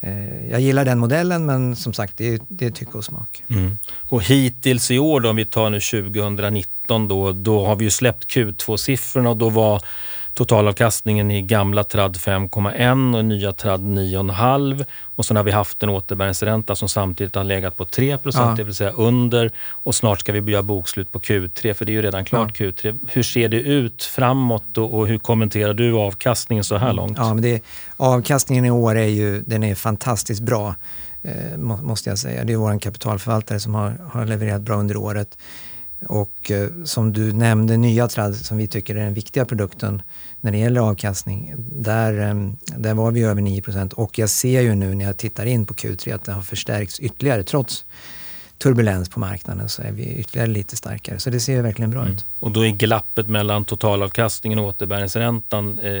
Eh, 0.00 0.50
jag 0.50 0.60
gillar 0.60 0.84
den 0.84 0.98
modellen 0.98 1.46
men 1.46 1.76
som 1.76 1.92
sagt 1.92 2.16
det 2.16 2.34
är, 2.34 2.40
det 2.48 2.66
är 2.66 2.70
tycke 2.70 2.98
och 2.98 3.04
smak. 3.04 3.44
Mm. 3.48 3.78
Och 4.08 4.22
hittills 4.22 4.90
i 4.90 4.98
år 4.98 5.20
då, 5.20 5.30
om 5.30 5.36
vi 5.36 5.44
tar 5.44 5.70
nu 5.70 5.80
2019 5.80 7.08
då, 7.08 7.32
då 7.32 7.66
har 7.66 7.76
vi 7.76 7.84
ju 7.84 7.90
släppt 7.90 8.24
Q2-siffrorna 8.24 9.28
och 9.28 9.36
då 9.36 9.48
var 9.48 9.82
Totalavkastningen 10.36 11.30
i 11.30 11.42
gamla 11.42 11.84
tradd 11.84 12.16
5,1 12.16 13.16
och 13.16 13.24
nya 13.24 13.52
tradd 13.52 13.80
9,5 13.80 14.84
och 15.02 15.24
sen 15.24 15.36
har 15.36 15.44
vi 15.44 15.50
haft 15.50 15.82
en 15.82 15.88
återbäringsränta 15.88 16.76
som 16.76 16.88
samtidigt 16.88 17.34
har 17.34 17.44
legat 17.44 17.76
på 17.76 17.84
3 17.84 18.18
ja. 18.24 18.54
det 18.56 18.64
vill 18.64 18.74
säga 18.74 18.90
under 18.90 19.50
och 19.68 19.94
snart 19.94 20.20
ska 20.20 20.32
vi 20.32 20.52
göra 20.52 20.62
bokslut 20.62 21.12
på 21.12 21.18
Q3 21.18 21.74
för 21.74 21.84
det 21.84 21.92
är 21.92 21.94
ju 21.94 22.02
redan 22.02 22.24
klart 22.24 22.60
ja. 22.60 22.66
Q3. 22.66 23.08
Hur 23.08 23.22
ser 23.22 23.48
det 23.48 23.60
ut 23.60 24.02
framåt 24.02 24.78
och, 24.78 24.94
och 24.94 25.08
hur 25.08 25.18
kommenterar 25.18 25.74
du 25.74 25.92
avkastningen 25.92 26.64
så 26.64 26.76
här 26.76 26.92
långt? 26.92 27.18
Ja, 27.18 27.34
men 27.34 27.42
det, 27.42 27.62
avkastningen 27.96 28.64
i 28.64 28.70
år 28.70 28.96
är 28.96 29.08
ju 29.08 29.42
den 29.46 29.62
är 29.62 29.74
fantastiskt 29.74 30.40
bra 30.40 30.74
eh, 31.22 31.58
måste 31.58 32.08
jag 32.08 32.18
säga. 32.18 32.44
Det 32.44 32.52
är 32.52 32.56
vår 32.56 32.80
kapitalförvaltare 32.80 33.60
som 33.60 33.74
har, 33.74 33.98
har 34.12 34.26
levererat 34.26 34.60
bra 34.60 34.76
under 34.76 34.96
året. 34.96 35.38
Och 36.04 36.50
eh, 36.50 36.68
som 36.84 37.12
du 37.12 37.32
nämnde, 37.32 37.76
nya 37.76 38.08
träd 38.08 38.36
som 38.36 38.56
vi 38.56 38.68
tycker 38.68 38.94
är 38.94 39.04
den 39.04 39.14
viktiga 39.14 39.44
produkten 39.44 40.02
när 40.40 40.52
det 40.52 40.58
gäller 40.58 40.80
avkastning, 40.80 41.54
där, 41.72 42.28
eh, 42.28 42.50
där 42.76 42.94
var 42.94 43.10
vi 43.10 43.22
över 43.22 43.42
9 43.42 43.62
och 43.94 44.18
jag 44.18 44.30
ser 44.30 44.60
ju 44.60 44.74
nu 44.74 44.94
när 44.94 45.04
jag 45.04 45.16
tittar 45.16 45.46
in 45.46 45.66
på 45.66 45.74
Q3 45.74 46.14
att 46.14 46.24
det 46.24 46.32
har 46.32 46.42
förstärkts 46.42 47.00
ytterligare 47.00 47.42
trots 47.42 47.84
turbulens 48.58 49.08
på 49.08 49.20
marknaden 49.20 49.68
så 49.68 49.82
är 49.82 49.92
vi 49.92 50.14
ytterligare 50.14 50.48
lite 50.48 50.76
starkare. 50.76 51.18
Så 51.18 51.30
det 51.30 51.40
ser 51.40 51.62
verkligen 51.62 51.90
bra 51.90 52.00
mm. 52.00 52.12
ut. 52.12 52.24
Och 52.40 52.50
då 52.50 52.66
är 52.66 52.70
glappet 52.70 53.28
mellan 53.28 53.64
totalavkastningen 53.64 54.58
och 54.58 54.64
återbäringsräntan 54.64 55.78
eh, 55.78 55.92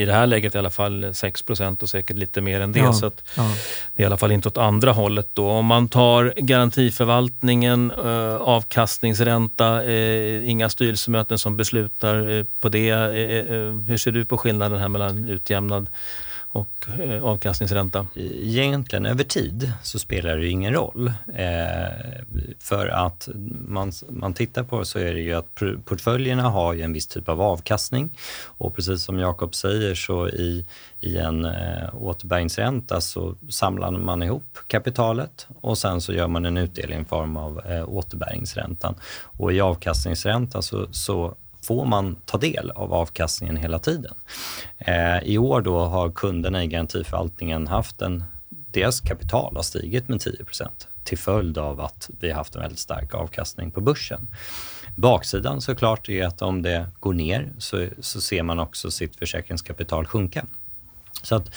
i 0.00 0.04
det 0.06 0.12
här 0.12 0.26
läget 0.26 0.54
i 0.54 0.58
alla 0.58 0.70
fall 0.70 1.04
6% 1.04 1.82
och 1.82 1.88
säkert 1.88 2.16
lite 2.16 2.40
mer 2.40 2.60
än 2.60 2.72
det. 2.72 2.78
Ja, 2.78 2.92
så 2.92 3.10
ja. 3.36 3.50
det 3.96 4.02
är 4.02 4.04
i 4.04 4.06
alla 4.06 4.16
fall 4.16 4.32
inte 4.32 4.48
åt 4.48 4.58
andra 4.58 4.92
hållet 4.92 5.28
då. 5.32 5.50
Om 5.50 5.66
man 5.66 5.88
tar 5.88 6.34
garantiförvaltningen, 6.36 7.90
eh, 7.90 8.34
avkastningsränta, 8.34 9.84
eh, 9.84 10.50
inga 10.50 10.68
styrelsemöten 10.68 11.38
som 11.38 11.56
beslutar 11.56 12.38
eh, 12.38 12.44
på 12.60 12.68
det. 12.68 12.90
Eh, 12.90 13.56
eh, 13.56 13.72
hur 13.86 13.96
ser 13.96 14.12
du 14.12 14.24
på 14.24 14.38
skillnaden 14.38 14.78
här 14.78 14.88
mellan 14.88 15.28
utjämnad 15.28 15.88
och 16.48 17.00
eh, 17.00 17.24
avkastningsränta? 17.24 18.06
Egentligen 18.14 19.06
över 19.06 19.24
tid 19.24 19.72
så 19.82 19.98
spelar 19.98 20.36
det 20.36 20.48
ingen 20.48 20.72
roll. 20.72 21.12
Eh, 21.34 22.22
för 22.58 22.88
att 22.88 23.28
man, 23.68 23.92
man 24.08 24.34
tittar 24.34 24.62
på 24.62 24.84
så 24.84 24.98
är 24.98 25.14
det 25.14 25.20
ju 25.20 25.34
att 25.34 25.62
portföljerna 25.84 26.42
har 26.42 26.72
ju 26.72 26.82
en 26.82 26.92
viss 26.92 27.06
typ 27.06 27.28
av 27.28 27.40
avkastning 27.40 28.10
och 28.44 28.74
precis 28.74 29.02
som 29.02 29.18
Jakob 29.18 29.54
säger 29.54 29.94
så 29.94 30.28
i, 30.28 30.66
i 31.00 31.16
en 31.16 31.44
eh, 31.44 31.94
återbäringsränta 31.94 33.00
så 33.00 33.34
samlar 33.48 33.90
man 33.90 34.22
ihop 34.22 34.58
kapitalet 34.66 35.46
och 35.60 35.78
sen 35.78 36.00
så 36.00 36.12
gör 36.12 36.28
man 36.28 36.44
en 36.44 36.56
utdelning 36.56 37.00
i 37.00 37.04
form 37.04 37.36
av 37.36 37.66
eh, 37.66 37.88
återbäringsräntan. 37.88 38.94
Och 39.22 39.52
i 39.52 39.60
avkastningsränta 39.60 40.62
så, 40.62 40.86
så 40.90 41.34
får 41.62 41.84
man 41.84 42.16
ta 42.24 42.38
del 42.38 42.70
av 42.70 42.94
avkastningen 42.94 43.56
hela 43.56 43.78
tiden. 43.78 44.14
Eh, 44.78 45.18
I 45.18 45.38
år 45.38 45.60
då 45.60 45.78
har 45.78 46.10
kunderna 46.10 46.64
i 46.64 46.66
garantiförvaltningen 46.66 47.66
haft 47.66 48.02
en, 48.02 48.24
deras 48.48 49.00
kapital 49.00 49.56
har 49.56 49.62
stigit 49.62 50.08
med 50.08 50.18
10% 50.18 50.68
till 51.04 51.18
följd 51.18 51.58
av 51.58 51.80
att 51.80 52.10
vi 52.20 52.28
har 52.28 52.36
haft 52.36 52.54
en 52.54 52.62
väldigt 52.62 52.78
stark 52.78 53.14
avkastning 53.14 53.70
på 53.70 53.80
börsen. 53.80 54.28
Baksidan 54.96 55.60
såklart 55.60 56.08
är 56.08 56.26
att 56.26 56.42
om 56.42 56.62
det 56.62 56.86
går 57.00 57.12
ner 57.12 57.48
så, 57.58 57.86
så 58.00 58.20
ser 58.20 58.42
man 58.42 58.58
också 58.58 58.90
sitt 58.90 59.16
försäkringskapital 59.16 60.06
sjunka. 60.06 60.46
Så 61.22 61.34
att 61.34 61.50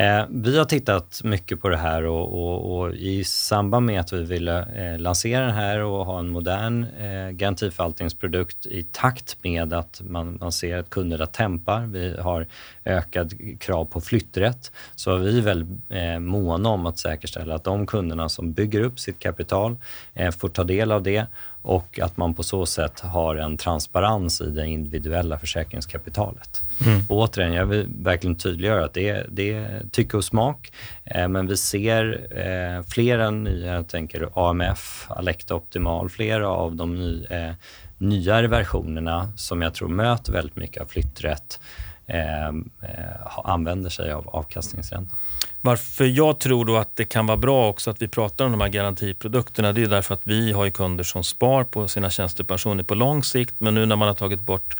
Eh, 0.00 0.24
vi 0.30 0.58
har 0.58 0.64
tittat 0.64 1.20
mycket 1.24 1.60
på 1.60 1.68
det 1.68 1.76
här 1.76 2.04
och, 2.04 2.32
och, 2.32 2.78
och 2.78 2.94
i 2.94 3.24
samband 3.24 3.86
med 3.86 4.00
att 4.00 4.12
vi 4.12 4.24
ville 4.24 4.58
eh, 4.60 4.98
lansera 4.98 5.46
den 5.46 5.54
här 5.54 5.82
och 5.82 6.06
ha 6.06 6.18
en 6.18 6.28
modern 6.28 6.84
eh, 6.84 7.30
garantiförvaltningsprodukt 7.30 8.66
i 8.66 8.82
takt 8.82 9.36
med 9.42 9.72
att 9.72 10.02
man, 10.04 10.38
man 10.40 10.52
ser 10.52 10.78
att 10.78 10.90
kunderna 10.90 11.26
tempar, 11.26 11.86
vi 11.86 12.16
har 12.20 12.46
ökad 12.84 13.60
krav 13.60 13.84
på 13.84 14.00
flytträtt, 14.00 14.72
så 14.94 15.14
är 15.14 15.18
vi 15.18 15.40
väl 15.40 15.66
eh, 15.88 16.18
måna 16.18 16.68
om 16.68 16.86
att 16.86 16.98
säkerställa 16.98 17.54
att 17.54 17.64
de 17.64 17.86
kunderna 17.86 18.28
som 18.28 18.52
bygger 18.52 18.80
upp 18.80 19.00
sitt 19.00 19.18
kapital 19.18 19.76
eh, 20.14 20.30
får 20.30 20.48
ta 20.48 20.64
del 20.64 20.92
av 20.92 21.02
det 21.02 21.26
och 21.62 21.98
att 21.98 22.16
man 22.16 22.34
på 22.34 22.42
så 22.42 22.66
sätt 22.66 23.00
har 23.00 23.36
en 23.36 23.56
transparens 23.56 24.40
i 24.40 24.50
det 24.50 24.66
individuella 24.66 25.38
försäkringskapitalet. 25.38 26.60
Mm. 26.86 27.00
Och 27.08 27.16
återigen, 27.16 27.52
jag 27.52 27.66
vill 27.66 27.86
verkligen 27.98 28.36
tydliggöra 28.36 28.84
att 28.84 28.94
det, 28.94 29.26
det 29.28 29.52
är 29.52 29.82
tycke 29.90 30.16
och 30.16 30.24
smak, 30.24 30.72
eh, 31.04 31.28
men 31.28 31.46
vi 31.46 31.56
ser 31.56 32.26
eh, 32.38 32.82
flera 32.82 33.30
nya, 33.30 33.74
jag 33.74 33.88
tänker 33.88 34.28
AMF, 34.34 35.06
Alecta 35.08 35.54
Optimal, 35.54 36.08
flera 36.08 36.48
av 36.48 36.76
de 36.76 36.94
ny, 36.94 37.24
eh, 37.24 37.52
nyare 37.98 38.48
versionerna 38.48 39.32
som 39.36 39.62
jag 39.62 39.74
tror 39.74 39.88
möter 39.88 40.32
väldigt 40.32 40.56
mycket 40.56 40.82
av 40.82 40.86
flytträtt, 40.86 41.60
eh, 42.06 42.48
eh, 42.48 43.38
använder 43.44 43.90
sig 43.90 44.12
av 44.12 44.28
avkastningsränta. 44.28 45.16
Varför 45.60 46.04
jag 46.04 46.40
tror 46.40 46.64
då 46.64 46.76
att 46.76 46.96
det 46.96 47.04
kan 47.04 47.26
vara 47.26 47.36
bra 47.36 47.68
också 47.68 47.90
att 47.90 48.02
vi 48.02 48.08
pratar 48.08 48.44
om 48.44 48.50
de 48.50 48.60
här 48.60 48.68
garantiprodukterna, 48.68 49.72
det 49.72 49.82
är 49.82 49.86
därför 49.86 50.14
att 50.14 50.20
vi 50.24 50.52
har 50.52 50.64
ju 50.64 50.70
kunder 50.70 51.04
som 51.04 51.24
spar 51.24 51.64
på 51.64 51.88
sina 51.88 52.10
tjänstepensioner 52.10 52.82
på 52.82 52.94
lång 52.94 53.24
sikt, 53.24 53.54
men 53.58 53.74
nu 53.74 53.86
när 53.86 53.96
man 53.96 54.08
har 54.08 54.14
tagit 54.14 54.40
bort 54.40 54.76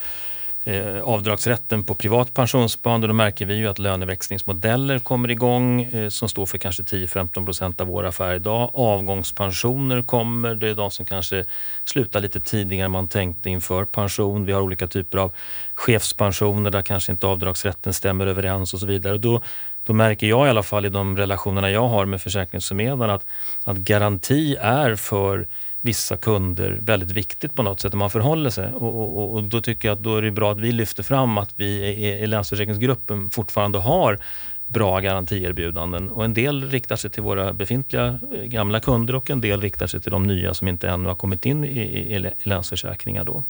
eh, 0.65 1.03
avdragsrätten 1.03 1.85
på 1.85 1.95
privat 1.95 2.35
pensionssparande, 2.35 3.07
då 3.07 3.13
märker 3.13 3.47
vi 3.47 3.55
ju 3.55 3.67
att 3.67 3.79
löneväxlingsmodeller 3.79 4.99
kommer 4.99 5.31
igång 5.31 5.83
eh, 5.83 6.09
som 6.09 6.29
står 6.29 6.47
för 6.47 6.59
kanske 6.59 6.83
10-15 6.83 7.45
procent 7.45 7.81
av 7.81 7.87
vår 7.87 8.07
affär 8.07 8.35
idag. 8.35 8.71
Avgångspensioner 8.75 10.03
kommer, 10.03 10.55
det 10.55 10.69
är 10.69 10.75
de 10.75 10.91
som 10.91 11.07
kanske 11.07 11.45
slutar 11.85 12.21
lite 12.21 12.41
tidigare 12.41 12.85
än 12.85 12.91
man 12.91 13.09
tänkte 13.09 13.51
inför 13.51 13.85
pension. 13.85 14.45
Vi 14.45 14.53
har 14.53 14.61
olika 14.61 14.87
typer 14.87 15.19
av 15.19 15.33
chefspensioner 15.75 16.71
där 16.71 16.83
kanske 16.83 17.13
inte 17.13 17.27
avdragsrätten 17.27 17.93
stämmer 17.93 18.27
överens 18.27 18.75
och 18.75 18.81
så 18.81 18.87
vidare. 18.87 19.13
Och 19.13 19.21
då 19.21 19.43
då 19.85 19.93
märker 19.93 20.27
jag 20.27 20.47
i 20.47 20.51
alla 20.51 20.63
fall 20.63 20.87
i 20.87 20.89
de 20.89 21.17
relationerna 21.17 21.71
jag 21.71 21.89
har 21.89 22.07
med 22.07 22.23
försäkringsförmedlarna 22.23 23.15
att, 23.15 23.27
att 23.65 23.77
garanti 23.77 24.57
är 24.61 24.95
för 24.97 25.49
vissa 25.81 26.17
kunder 26.17 26.79
väldigt 26.83 27.11
viktigt 27.11 27.55
på 27.55 27.63
något 27.63 27.81
sätt 27.81 27.93
hur 27.93 27.99
man 27.99 28.11
förhåller 28.11 28.51
sig. 28.51 28.73
Och, 28.73 29.19
och, 29.19 29.35
och, 29.35 29.43
då 29.43 29.61
tycker 29.61 29.89
jag 29.89 29.97
att 29.97 30.03
då 30.03 30.17
är 30.17 30.23
det 30.23 30.31
bra 30.31 30.53
att 30.53 30.61
vi 30.61 30.73
lyfter 30.73 31.03
fram 31.03 31.39
att 31.39 31.55
vi 31.57 31.65
i, 31.65 32.27
Länsförsäkringsgruppen 32.27 33.31
fortfarande 33.31 33.79
har 33.79 34.19
bra 34.67 35.01
garantierbjudanden 35.01 36.11
och 36.11 36.25
en 36.25 36.35
del 36.35 36.71
riktar 36.71 36.97
sig 36.97 37.11
till 37.11 37.23
våra 37.23 37.53
befintliga 37.53 38.19
eh, 38.35 38.45
gamla 38.45 38.81
kunder 38.81 39.15
och 39.15 39.31
en 39.31 39.41
del 39.41 39.61
riktar 39.61 39.87
sig 39.87 40.01
till 40.01 40.13
de 40.13 40.23
nya 40.23 40.55
som 40.55 40.69
inte 40.69 40.89
ännu 40.89 41.09
har 41.09 41.15
kommit 41.15 41.47
in 41.47 41.65
i, 41.65 41.69
i, 41.69 42.17
i 42.17 42.31
Länsförsäkringar. 42.43 43.25
Då. 43.25 43.45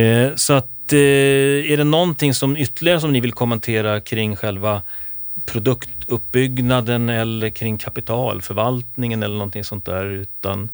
Eh, 0.00 0.34
så 0.34 0.52
att, 0.52 0.92
eh, 0.92 0.98
är 1.72 1.76
det 1.76 1.84
någonting 1.84 2.34
som 2.34 2.56
ytterligare 2.56 3.00
som 3.00 3.12
ni 3.12 3.20
vill 3.20 3.32
kommentera 3.32 4.00
kring 4.00 4.36
själva 4.36 4.82
produktuppbyggnaden 5.46 7.08
eller 7.08 7.50
kring 7.50 7.78
kapitalförvaltningen 7.78 9.22
eller 9.22 9.34
någonting 9.34 9.64
sånt 9.64 9.84
där. 9.84 10.04
Utan 10.04 10.68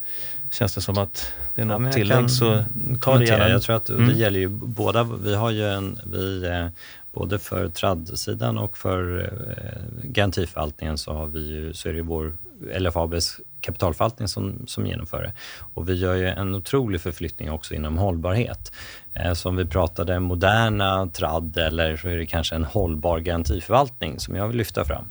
känns 0.54 0.75
det 0.75 0.80
som 0.80 0.99
att 0.99 1.32
det 1.54 1.62
är 1.62 1.66
något 1.66 1.87
ja, 1.87 1.92
tillägg 1.92 2.30
så 2.30 2.64
ta 3.00 3.18
det 3.18 3.25
gärna. 3.25 3.49
Jag 3.49 3.62
tror 3.62 3.76
att 3.76 3.88
mm. 3.88 4.08
det 4.08 4.14
gäller 4.14 4.40
ju 4.40 4.49
båda. 4.49 5.02
Vi 5.02 5.34
har 5.34 5.50
ju 5.50 5.64
en, 5.64 5.99
vi, 6.12 6.46
eh, 6.46 6.66
både 7.12 7.38
för 7.38 7.68
tradd-sidan 7.68 8.58
och 8.58 8.78
för 8.78 9.20
eh, 9.20 10.08
garantiförvaltningen 10.11 10.99
så, 10.99 11.12
har 11.12 11.26
vi 11.26 11.40
ju, 11.40 11.73
så 11.73 11.88
är 11.88 11.92
det 11.92 12.02
vår 12.02 12.37
LFABs 12.78 13.40
kapitalförvaltning 13.61 14.28
som, 14.28 14.66
som 14.66 14.87
genomför 14.87 15.23
det. 15.23 15.32
Och 15.75 15.88
vi 15.88 15.94
gör 15.94 16.14
ju 16.14 16.26
en 16.26 16.54
otrolig 16.54 17.00
förflyttning 17.00 17.50
också 17.50 17.75
inom 17.75 17.99
hållbarhet. 17.99 18.73
Eh, 19.14 19.33
så 19.33 19.49
om 19.49 19.56
vi 19.56 19.64
pratade 19.64 20.21
moderna 20.21 21.06
tradd 21.06 21.59
eller 21.59 21.97
så 21.97 22.09
är 22.09 22.16
det 22.16 22.26
kanske 22.26 22.54
en 22.54 22.64
hållbar 22.64 23.18
garantiförvaltning 23.18 24.21
som 24.21 24.37
jag 24.37 24.49
vill 24.49 24.56
lyfta 24.56 24.85
fram. 24.85 25.04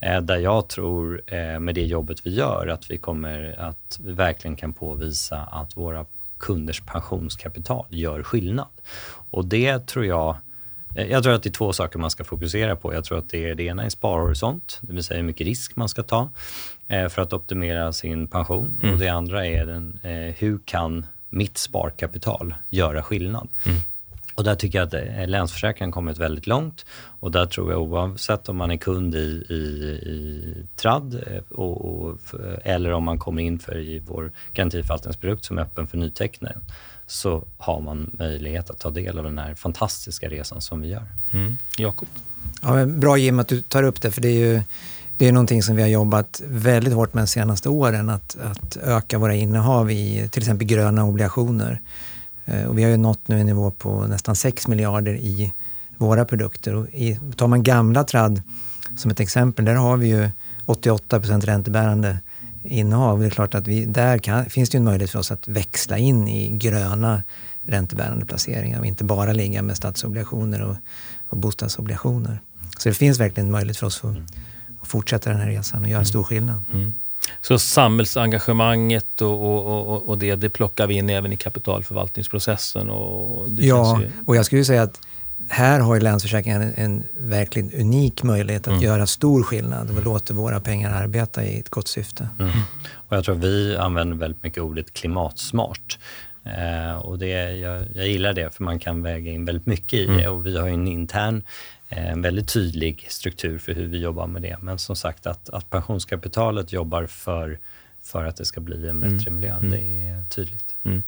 Eh, 0.00 0.20
där 0.20 0.36
jag 0.36 0.68
tror 0.68 1.22
eh, 1.26 1.60
med 1.60 1.74
det 1.74 1.84
jobbet 1.84 2.26
vi 2.26 2.34
gör 2.34 2.66
att 2.66 2.90
vi 2.90 2.98
kommer 2.98 3.54
att 3.58 4.00
vi 4.04 4.12
verkligen 4.12 4.56
kan 4.56 4.72
påvisa 4.72 5.36
att 5.36 5.76
våra 5.76 6.06
kunders 6.38 6.80
pensionskapital 6.80 7.86
gör 7.88 8.22
skillnad. 8.22 8.66
Och 9.30 9.44
det 9.44 9.86
tror 9.86 10.06
jag 10.06 10.36
jag 10.94 11.22
tror 11.22 11.32
att 11.32 11.42
det 11.42 11.48
är 11.48 11.52
två 11.52 11.72
saker 11.72 11.98
man 11.98 12.10
ska 12.10 12.24
fokusera 12.24 12.76
på. 12.76 12.94
Jag 12.94 13.04
tror 13.04 13.18
att 13.18 13.28
det, 13.28 13.50
är, 13.50 13.54
det 13.54 13.62
ena 13.62 13.84
är 13.84 13.88
sparhorisont, 13.88 14.78
det 14.80 14.92
vill 14.92 15.04
säga 15.04 15.16
hur 15.16 15.26
mycket 15.26 15.46
risk 15.46 15.76
man 15.76 15.88
ska 15.88 16.02
ta 16.02 16.28
för 16.88 17.18
att 17.18 17.32
optimera 17.32 17.92
sin 17.92 18.26
pension. 18.26 18.78
Mm. 18.82 18.94
Och 18.94 19.00
det 19.00 19.08
andra 19.08 19.46
är 19.46 19.66
den, 19.66 19.98
hur 20.38 20.58
kan 20.64 21.06
mitt 21.30 21.58
sparkapital 21.58 22.54
göra 22.68 23.02
skillnad. 23.02 23.48
Mm. 23.64 23.80
Och 24.34 24.44
där 24.44 24.54
tycker 24.54 24.78
jag 24.78 24.86
att 24.86 24.94
eh, 24.94 25.28
Länsförsäkringen 25.28 25.92
kommit 25.92 26.18
väldigt 26.18 26.46
långt 26.46 26.86
och 27.20 27.30
där 27.30 27.46
tror 27.46 27.72
jag 27.72 27.82
oavsett 27.82 28.48
om 28.48 28.56
man 28.56 28.70
är 28.70 28.76
kund 28.76 29.14
i, 29.14 29.44
i, 29.48 29.54
i 30.06 30.54
TRAD 30.76 31.14
eh, 31.26 31.42
och, 31.58 31.84
och, 31.84 32.18
eller 32.64 32.92
om 32.92 33.04
man 33.04 33.18
kommer 33.18 33.42
in 33.42 33.58
för 33.58 33.78
i 33.78 34.02
vår 34.06 34.32
garantiförvaltningsprodukt 34.52 35.44
som 35.44 35.58
är 35.58 35.62
öppen 35.62 35.86
för 35.86 35.98
nyteckning 35.98 36.52
så 37.06 37.44
har 37.58 37.80
man 37.80 38.10
möjlighet 38.18 38.70
att 38.70 38.78
ta 38.78 38.90
del 38.90 39.18
av 39.18 39.24
den 39.24 39.38
här 39.38 39.54
fantastiska 39.54 40.28
resan 40.28 40.60
som 40.60 40.80
vi 40.80 40.88
gör. 40.88 41.06
Mm. 41.30 41.58
Jakob? 41.76 42.08
Ja, 42.62 42.86
bra 42.86 43.16
Jim 43.16 43.38
att 43.38 43.48
du 43.48 43.60
tar 43.60 43.82
upp 43.82 44.00
det 44.00 44.10
för 44.10 44.20
det 44.20 44.28
är 44.28 44.54
ju 44.54 44.62
det 45.20 45.28
är 45.28 45.32
någonting 45.32 45.62
som 45.62 45.76
vi 45.76 45.82
har 45.82 45.88
jobbat 45.88 46.42
väldigt 46.46 46.94
hårt 46.94 47.14
med 47.14 47.22
de 47.22 47.26
senaste 47.26 47.68
åren, 47.68 48.08
att, 48.08 48.36
att 48.42 48.76
öka 48.76 49.18
våra 49.18 49.34
innehav 49.34 49.90
i 49.90 50.28
till 50.30 50.42
exempel 50.42 50.66
gröna 50.66 51.04
obligationer. 51.04 51.80
Eh, 52.44 52.64
och 52.64 52.78
vi 52.78 52.82
har 52.82 52.90
ju 52.90 52.96
nått 52.96 53.28
nu 53.28 53.40
en 53.40 53.46
nivå 53.46 53.70
på 53.70 54.06
nästan 54.06 54.36
6 54.36 54.68
miljarder 54.68 55.14
i 55.14 55.52
våra 55.96 56.24
produkter. 56.24 56.74
Och 56.74 56.86
i, 56.88 57.20
tar 57.36 57.46
man 57.46 57.62
gamla 57.62 58.04
Trad 58.04 58.42
som 58.96 59.10
ett 59.10 59.20
exempel, 59.20 59.64
där 59.64 59.74
har 59.74 59.96
vi 59.96 60.08
ju 60.08 60.30
88 60.66 61.20
procent 61.20 61.44
räntebärande 61.44 62.18
innehav. 62.62 63.20
Det 63.20 63.26
är 63.26 63.30
klart 63.30 63.54
att 63.54 63.68
vi, 63.68 63.84
där 63.84 64.18
kan, 64.18 64.44
finns 64.44 64.70
det 64.70 64.78
en 64.78 64.84
möjlighet 64.84 65.10
för 65.10 65.18
oss 65.18 65.30
att 65.30 65.48
växla 65.48 65.98
in 65.98 66.28
i 66.28 66.56
gröna 66.56 67.22
räntebärande 67.62 68.26
placeringar 68.26 68.80
och 68.80 68.86
inte 68.86 69.04
bara 69.04 69.32
ligga 69.32 69.62
med 69.62 69.76
statsobligationer 69.76 70.62
och, 70.62 70.76
och 71.28 71.36
bostadsobligationer. 71.36 72.40
Så 72.78 72.88
det 72.88 72.94
finns 72.94 73.20
verkligen 73.20 73.46
en 73.46 73.52
möjlighet 73.52 73.76
för 73.76 73.86
oss 73.86 74.04
att 74.04 74.16
fortsätta 74.82 75.30
den 75.30 75.40
här 75.40 75.48
resan 75.48 75.82
och 75.82 75.88
göra 75.88 76.00
en 76.00 76.06
stor 76.06 76.22
skillnad. 76.22 76.62
Mm. 76.72 76.94
Så 77.40 77.58
samhällsengagemanget 77.58 79.22
och, 79.22 79.32
och, 79.32 79.86
och, 79.86 80.08
och, 80.08 80.18
det, 80.18 80.36
det 80.36 80.50
plockar 80.50 80.86
vi 80.86 80.94
in 80.94 81.10
även 81.10 81.32
i 81.32 81.36
kapitalförvaltningsprocessen? 81.36 82.90
Och 82.90 83.48
ja, 83.58 84.00
ju... 84.00 84.10
och 84.26 84.36
jag 84.36 84.46
skulle 84.46 84.64
säga 84.64 84.82
att 84.82 85.00
här 85.48 85.80
har 85.80 85.94
ju 85.94 86.00
Länsförsäkringar 86.00 86.60
en, 86.60 86.74
en 86.76 87.04
verkligen 87.16 87.72
unik 87.72 88.22
möjlighet 88.22 88.62
att 88.62 88.72
mm. 88.72 88.82
göra 88.82 89.06
stor 89.06 89.42
skillnad 89.42 89.90
och 89.90 90.04
låter 90.04 90.34
våra 90.34 90.60
pengar 90.60 91.02
arbeta 91.02 91.44
i 91.44 91.60
ett 91.60 91.68
gott 91.68 91.88
syfte. 91.88 92.28
Mm. 92.38 92.50
Och 92.92 93.16
jag 93.16 93.24
tror 93.24 93.34
vi 93.34 93.76
använder 93.76 94.16
väldigt 94.16 94.42
mycket 94.42 94.62
ordet 94.62 94.92
klimatsmart. 94.92 95.98
Eh, 96.44 96.98
och 96.98 97.18
det, 97.18 97.56
jag, 97.56 97.84
jag, 97.94 98.08
gillar 98.08 98.32
det 98.32 98.54
för 98.54 98.64
man 98.64 98.78
kan 98.78 99.02
väga 99.02 99.30
in 99.30 99.44
väldigt 99.44 99.66
mycket 99.66 99.92
i 99.92 100.06
det 100.06 100.12
mm. 100.12 100.32
och 100.32 100.46
vi 100.46 100.58
har 100.58 100.68
en 100.68 100.88
intern 100.88 101.42
en 101.90 102.22
väldigt 102.22 102.52
tydlig 102.52 103.06
struktur 103.08 103.58
för 103.58 103.72
hur 103.72 103.86
vi 103.86 103.98
jobbar 103.98 104.26
med 104.26 104.42
det. 104.42 104.56
Men 104.60 104.78
som 104.78 104.96
sagt 104.96 105.26
att, 105.26 105.48
att 105.50 105.70
pensionskapitalet 105.70 106.72
jobbar 106.72 107.06
för, 107.06 107.58
för 108.02 108.24
att 108.24 108.36
det 108.36 108.44
ska 108.44 108.60
bli 108.60 108.88
en 108.88 109.00
bättre 109.00 109.30
mm. 109.30 109.34
miljö, 109.34 109.56
mm. 109.56 109.70
det 109.70 109.78
är 109.78 110.24
tydligt. 110.24 110.74
Mm. 110.82 111.02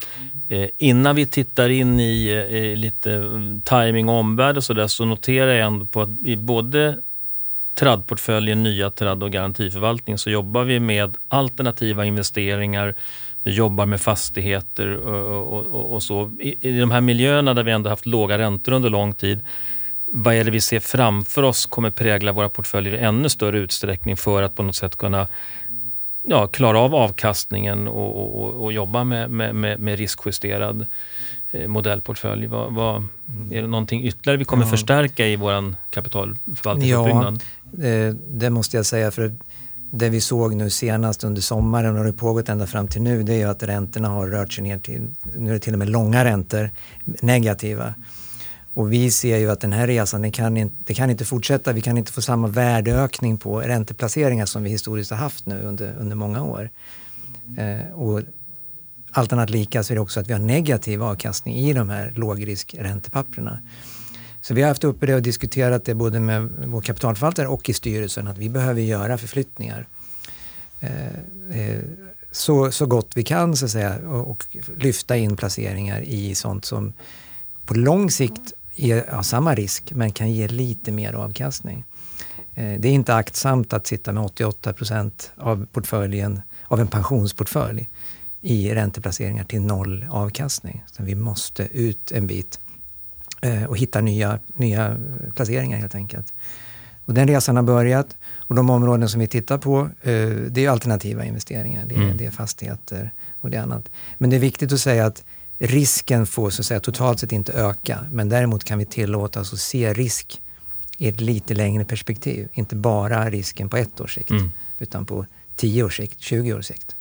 Eh, 0.48 0.68
innan 0.78 1.16
vi 1.16 1.26
tittar 1.26 1.68
in 1.68 2.00
i 2.00 2.28
eh, 2.50 2.78
lite 2.78 3.12
mm, 3.12 3.62
timing 3.62 4.08
och 4.08 4.14
omvärld 4.14 4.56
och 4.56 4.64
sådär 4.64 4.86
så 4.86 5.04
noterar 5.04 5.52
jag 5.52 5.66
ändå 5.66 5.86
på 5.86 6.02
att 6.02 6.10
i 6.24 6.36
både 6.36 6.98
TRAD-portföljen, 7.74 8.62
nya 8.62 8.90
TRAD 8.90 9.22
och 9.22 9.32
garantiförvaltning 9.32 10.18
så 10.18 10.30
jobbar 10.30 10.64
vi 10.64 10.80
med 10.80 11.16
alternativa 11.28 12.04
investeringar. 12.04 12.94
Vi 13.42 13.54
jobbar 13.54 13.86
med 13.86 14.00
fastigheter 14.00 14.96
och, 14.96 15.52
och, 15.52 15.66
och, 15.66 15.94
och 15.94 16.02
så. 16.02 16.32
I, 16.40 16.54
I 16.60 16.80
de 16.80 16.90
här 16.90 17.00
miljöerna 17.00 17.54
där 17.54 17.62
vi 17.62 17.72
ändå 17.72 17.90
haft 17.90 18.06
låga 18.06 18.38
räntor 18.38 18.72
under 18.72 18.90
lång 18.90 19.14
tid 19.14 19.40
vad 20.14 20.34
är 20.34 20.44
det 20.44 20.50
vi 20.50 20.60
ser 20.60 20.80
framför 20.80 21.42
oss 21.42 21.66
kommer 21.66 21.90
prägla 21.90 22.32
våra 22.32 22.48
portföljer 22.48 22.94
i 22.94 22.98
ännu 22.98 23.28
större 23.28 23.58
utsträckning 23.58 24.16
för 24.16 24.42
att 24.42 24.54
på 24.54 24.62
något 24.62 24.76
sätt 24.76 24.96
kunna 24.96 25.28
ja, 26.22 26.46
klara 26.46 26.78
av 26.78 26.94
avkastningen 26.94 27.88
och, 27.88 28.42
och, 28.42 28.64
och 28.64 28.72
jobba 28.72 29.04
med, 29.04 29.30
med, 29.30 29.80
med, 29.80 29.98
riskjusterad 29.98 30.86
eh, 31.50 31.68
modellportfölj. 31.68 32.46
Vad, 32.46 32.74
vad, 32.74 33.06
är 33.50 33.62
det 33.62 33.68
någonting 33.68 34.04
ytterligare 34.04 34.36
vi 34.36 34.44
kommer 34.44 34.64
ja. 34.64 34.70
förstärka 34.70 35.26
i 35.26 35.36
vår 35.36 35.74
kapitalförvaltningsuppbyggnad? 35.90 37.40
Ja, 37.62 37.70
det, 37.70 38.16
det 38.28 38.50
måste 38.50 38.76
jag 38.76 38.86
säga. 38.86 39.10
för 39.10 39.32
det 39.94 40.08
vi 40.08 40.20
såg 40.20 40.54
nu 40.54 40.70
senast 40.70 41.24
under 41.24 41.42
sommaren 41.42 41.96
och 41.96 42.04
det 42.04 42.08
har 42.08 42.12
pågått 42.12 42.48
ända 42.48 42.66
fram 42.66 42.88
till 42.88 43.02
nu 43.02 43.22
det 43.22 43.42
är 43.42 43.46
att 43.46 43.62
räntorna 43.62 44.08
har 44.08 44.28
rört 44.28 44.52
sig 44.52 44.64
ner 44.64 44.78
till, 44.78 45.08
nu 45.36 45.50
är 45.50 45.54
det 45.54 45.60
till 45.60 45.72
och 45.72 45.78
med 45.78 45.90
långa 45.90 46.24
räntor, 46.24 46.70
negativa. 47.04 47.94
Och 48.74 48.92
vi 48.92 49.10
ser 49.10 49.38
ju 49.38 49.50
att 49.50 49.60
den 49.60 49.72
här 49.72 49.86
resan, 49.86 50.22
den 50.22 50.32
kan, 50.32 50.56
inte, 50.56 50.76
det 50.84 50.94
kan 50.94 51.10
inte 51.10 51.24
fortsätta. 51.24 51.72
Vi 51.72 51.80
kan 51.80 51.98
inte 51.98 52.12
få 52.12 52.22
samma 52.22 52.48
värdeökning 52.48 53.38
på 53.38 53.60
ränteplaceringar 53.60 54.46
som 54.46 54.62
vi 54.62 54.70
historiskt 54.70 55.10
har 55.10 55.18
haft 55.18 55.46
nu 55.46 55.62
under, 55.62 55.94
under 55.98 56.16
många 56.16 56.42
år. 56.42 56.70
Eh, 57.56 57.92
och 57.92 58.20
allt 59.10 59.32
annat 59.32 59.50
lika 59.50 59.82
så 59.82 59.92
är 59.92 59.94
det 59.94 60.00
också 60.00 60.20
att 60.20 60.28
vi 60.28 60.32
har 60.32 60.40
negativ 60.40 61.02
avkastning 61.02 61.56
i 61.56 61.72
de 61.72 61.90
här 61.90 62.12
lågriskräntepapperna. 62.16 63.58
Så 64.40 64.54
vi 64.54 64.62
har 64.62 64.68
haft 64.68 64.84
uppe 64.84 65.06
det 65.06 65.14
och 65.14 65.22
diskuterat 65.22 65.84
det 65.84 65.94
både 65.94 66.20
med 66.20 66.48
vår 66.66 66.80
kapitalförvaltare 66.80 67.48
och 67.48 67.68
i 67.68 67.72
styrelsen 67.72 68.28
att 68.28 68.38
vi 68.38 68.48
behöver 68.48 68.80
göra 68.80 69.18
förflyttningar. 69.18 69.86
Eh, 70.80 71.06
eh, 71.60 71.80
så, 72.30 72.72
så 72.72 72.86
gott 72.86 73.10
vi 73.14 73.22
kan 73.22 73.56
så 73.56 73.64
att 73.64 73.70
säga 73.70 73.98
och, 73.98 74.30
och 74.30 74.46
lyfta 74.76 75.16
in 75.16 75.36
placeringar 75.36 76.00
i 76.00 76.34
sånt 76.34 76.64
som 76.64 76.92
på 77.66 77.74
lång 77.74 78.10
sikt 78.10 78.52
har 79.08 79.22
samma 79.22 79.54
risk 79.54 79.92
men 79.92 80.12
kan 80.12 80.30
ge 80.30 80.48
lite 80.48 80.92
mer 80.92 81.12
avkastning. 81.12 81.84
Eh, 82.54 82.80
det 82.80 82.88
är 82.88 82.92
inte 82.92 83.14
aktsamt 83.14 83.72
att 83.72 83.86
sitta 83.86 84.12
med 84.12 84.24
88 84.24 84.72
procent 84.72 85.32
av 85.36 85.66
portföljen, 85.72 86.40
av 86.64 86.80
en 86.80 86.86
pensionsportfölj 86.86 87.88
i 88.40 88.74
ränteplaceringar 88.74 89.44
till 89.44 89.60
noll 89.60 90.06
avkastning. 90.10 90.84
Så 90.86 91.02
vi 91.02 91.14
måste 91.14 91.62
ut 91.62 92.12
en 92.12 92.26
bit 92.26 92.60
eh, 93.40 93.64
och 93.64 93.78
hitta 93.78 94.00
nya, 94.00 94.38
nya 94.54 94.96
placeringar 95.34 95.78
helt 95.78 95.94
enkelt. 95.94 96.32
Och 97.04 97.14
den 97.14 97.28
resan 97.28 97.56
har 97.56 97.62
börjat 97.62 98.16
och 98.36 98.54
de 98.54 98.70
områden 98.70 99.08
som 99.08 99.20
vi 99.20 99.26
tittar 99.26 99.58
på 99.58 99.80
eh, 99.80 100.28
det 100.50 100.64
är 100.64 100.68
alternativa 100.68 101.24
investeringar. 101.24 101.84
Det 101.86 101.94
är, 101.94 102.02
mm. 102.02 102.16
det 102.16 102.26
är 102.26 102.30
fastigheter 102.30 103.10
och 103.40 103.50
det 103.50 103.56
är 103.56 103.62
annat. 103.62 103.90
Men 104.18 104.30
det 104.30 104.36
är 104.36 104.40
viktigt 104.40 104.72
att 104.72 104.80
säga 104.80 105.06
att 105.06 105.24
risken 105.62 106.26
får 106.26 106.50
så 106.50 106.62
att 106.62 106.66
säga 106.66 106.80
totalt 106.80 107.20
sett 107.20 107.32
inte 107.32 107.52
öka, 107.52 107.98
men 108.10 108.28
däremot 108.28 108.64
kan 108.64 108.78
vi 108.78 108.84
tillåta 108.84 109.40
oss 109.40 109.52
att 109.52 109.58
se 109.58 109.92
risk 109.92 110.40
i 110.98 111.08
ett 111.08 111.20
lite 111.20 111.54
längre 111.54 111.84
perspektiv. 111.84 112.48
Inte 112.52 112.76
bara 112.76 113.30
risken 113.30 113.68
på 113.68 113.76
ett 113.76 114.00
års 114.00 114.14
sikt, 114.14 114.30
mm. 114.30 114.50
utan 114.78 115.06
på 115.06 115.26
10 115.56 115.82
års 115.82 115.96
sikt, 115.96 116.20
20 116.20 116.54
års 116.54 116.66
sikt. 116.66 116.96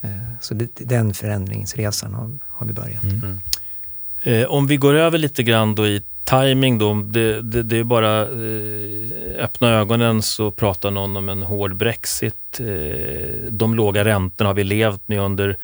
Eh, 0.00 0.10
så 0.40 0.54
det, 0.54 0.70
den 0.74 1.14
förändringsresan 1.14 2.14
har, 2.14 2.38
har 2.48 2.66
vi 2.66 2.72
börjat. 2.72 3.02
Mm. 3.02 3.22
Mm. 3.24 3.40
Eh, 4.22 4.46
om 4.46 4.66
vi 4.66 4.76
går 4.76 4.94
över 4.94 5.18
lite 5.18 5.42
grann 5.42 5.74
då 5.74 5.86
i 5.86 6.02
timing 6.24 6.78
då, 6.78 6.94
det, 6.94 7.42
det, 7.42 7.62
det 7.62 7.76
är 7.76 7.84
bara 7.84 8.20
eh, 8.20 9.44
öppna 9.44 9.70
ögonen 9.70 10.22
så 10.22 10.50
pratar 10.50 10.90
någon 10.90 11.16
om 11.16 11.28
en 11.28 11.42
hård 11.42 11.76
Brexit. 11.76 12.60
Eh, 12.60 13.50
de 13.50 13.74
låga 13.74 14.04
räntorna 14.04 14.50
har 14.50 14.54
vi 14.54 14.64
levt 14.64 15.08
med 15.08 15.20
under 15.20 15.56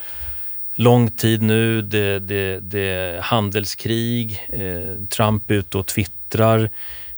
lång 0.76 1.10
tid 1.10 1.42
nu. 1.42 1.82
Det, 1.82 2.18
det, 2.18 2.60
det 2.60 2.88
är 2.88 3.20
handelskrig, 3.20 4.46
eh, 4.48 5.06
Trump 5.08 5.50
ute 5.50 5.78
och 5.78 5.86
twittrar. 5.86 6.70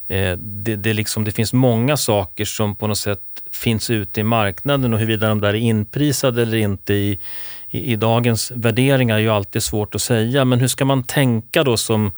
Eh, 0.07 0.37
det, 0.37 0.75
det, 0.75 0.93
liksom, 0.93 1.23
det 1.23 1.31
finns 1.31 1.53
många 1.53 1.97
saker 1.97 2.45
som 2.45 2.75
på 2.75 2.87
något 2.87 2.97
sätt 2.97 3.19
finns 3.51 3.89
ute 3.89 4.19
i 4.19 4.23
marknaden 4.23 4.93
och 4.93 4.99
huruvida 4.99 5.29
de 5.29 5.41
där 5.41 5.49
är 5.49 5.53
inprisade 5.53 6.41
eller 6.41 6.57
inte 6.57 6.93
i, 6.93 7.19
i, 7.69 7.93
i, 7.93 7.95
dagens 7.95 8.51
värderingar 8.51 9.15
är 9.15 9.19
ju 9.19 9.29
alltid 9.29 9.63
svårt 9.63 9.95
att 9.95 10.01
säga. 10.01 10.45
Men 10.45 10.59
hur 10.59 10.67
ska 10.67 10.85
man 10.85 11.03
tänka 11.03 11.63
då 11.63 11.77
som, 11.77 12.11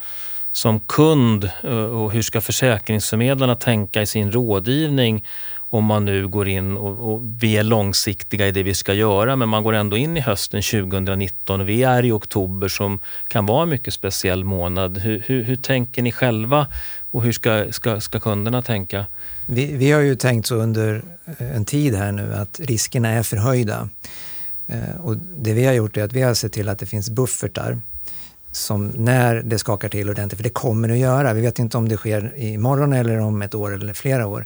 som 0.51 0.80
kund 0.80 1.49
eh, 1.63 1.71
och 1.71 2.12
hur 2.12 2.21
ska 2.21 2.41
försäkringsförmedlarna 2.41 3.56
tänka 3.56 4.01
i 4.01 4.06
sin 4.06 4.32
rådgivning 4.32 5.25
om 5.71 5.86
man 5.86 6.05
nu 6.05 6.27
går 6.27 6.47
in 6.47 6.77
och, 6.77 7.13
och, 7.13 7.21
vi 7.39 7.57
är 7.57 7.63
långsiktiga 7.63 8.47
i 8.47 8.51
det 8.51 8.63
vi 8.63 8.73
ska 8.73 8.93
göra, 8.93 9.36
men 9.36 9.49
man 9.49 9.63
går 9.63 9.73
ändå 9.73 9.97
in 9.97 10.17
i 10.17 10.19
hösten 10.19 10.62
2019 10.62 11.62
och 11.62 11.69
vi 11.69 11.84
är 11.84 12.05
i 12.05 12.12
oktober 12.12 12.67
som 12.67 12.99
kan 13.27 13.45
vara 13.45 13.63
en 13.63 13.69
mycket 13.69 13.93
speciell 13.93 14.43
månad. 14.43 14.97
Hur, 14.97 15.23
hur, 15.25 15.43
hur 15.43 15.55
tänker 15.55 16.01
ni 16.01 16.12
själva 16.12 16.67
och 17.12 17.23
hur 17.23 17.31
ska, 17.31 17.65
ska, 17.71 18.01
ska 18.01 18.19
kunderna 18.19 18.62
tänka? 18.62 19.05
Vi, 19.45 19.75
vi, 19.75 19.91
har 19.91 20.01
ju 20.01 20.15
tänkt 20.15 20.47
så 20.47 20.55
under 20.55 21.01
eh, 21.25 21.55
en 21.55 21.65
tid 21.65 21.95
här 21.95 22.12
nu 22.12 22.34
att 22.34 22.60
riskerna 22.60 23.10
är 23.10 23.23
förhöjda. 23.23 23.89
Eh, 24.67 25.01
och 25.01 25.17
det 25.17 25.53
vi 25.53 25.65
har 25.65 25.73
gjort 25.73 25.97
är 25.97 26.03
att 26.03 26.13
vi 26.13 26.21
har 26.21 26.34
sett 26.34 26.53
till 26.53 26.69
att 26.69 26.79
det 26.79 26.86
finns 26.86 27.10
buffertar 27.10 27.79
som 28.51 28.88
när 28.88 29.41
det 29.41 29.60
skakar 29.60 29.89
till 29.89 30.10
ordentligt, 30.10 30.38
för 30.38 30.43
det 30.43 30.49
kommer 30.49 30.88
det 30.88 30.93
att 30.93 30.99
göra. 30.99 31.34
Vi 31.34 31.41
vet 31.41 31.60
inte 31.60 31.77
om 31.77 31.89
det 31.89 31.97
sker 31.97 32.34
imorgon 32.38 32.93
eller 32.93 33.19
om 33.19 33.41
ett 33.41 33.55
år 33.55 33.73
eller 33.73 33.93
flera 33.93 34.27
år. 34.27 34.45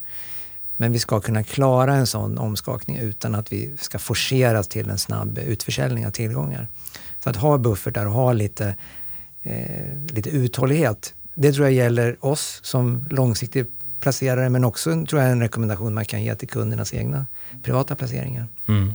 Men 0.77 0.91
vi 0.91 0.99
ska 0.99 1.19
kunna 1.19 1.43
klara 1.43 1.95
en 1.95 2.07
sån 2.07 2.38
omskakning 2.38 2.97
utan 2.97 3.35
att 3.35 3.51
vi 3.51 3.77
ska 3.79 3.99
forceras 3.99 4.67
till 4.67 4.89
en 4.89 4.97
snabb 4.97 5.38
utförsäljning 5.38 6.07
av 6.07 6.11
tillgångar. 6.11 6.67
Så 7.19 7.29
att 7.29 7.35
ha 7.35 7.57
buffertar 7.57 8.05
och 8.05 8.13
ha 8.13 8.33
lite, 8.33 8.75
eh, 9.43 10.13
lite 10.13 10.29
uthållighet, 10.29 11.13
det 11.33 11.53
tror 11.53 11.65
jag 11.65 11.73
gäller 11.73 12.25
oss 12.25 12.59
som 12.63 13.05
långsiktig 13.09 13.65
placerare 13.99 14.49
men 14.49 14.63
också 14.63 15.05
tror 15.05 15.21
jag 15.21 15.31
en 15.31 15.41
rekommendation 15.41 15.93
man 15.93 16.05
kan 16.05 16.23
ge 16.23 16.35
till 16.35 16.47
kundernas 16.47 16.93
egna 16.93 17.25
privata 17.63 17.95
placeringar. 17.95 18.47
Mm. 18.67 18.93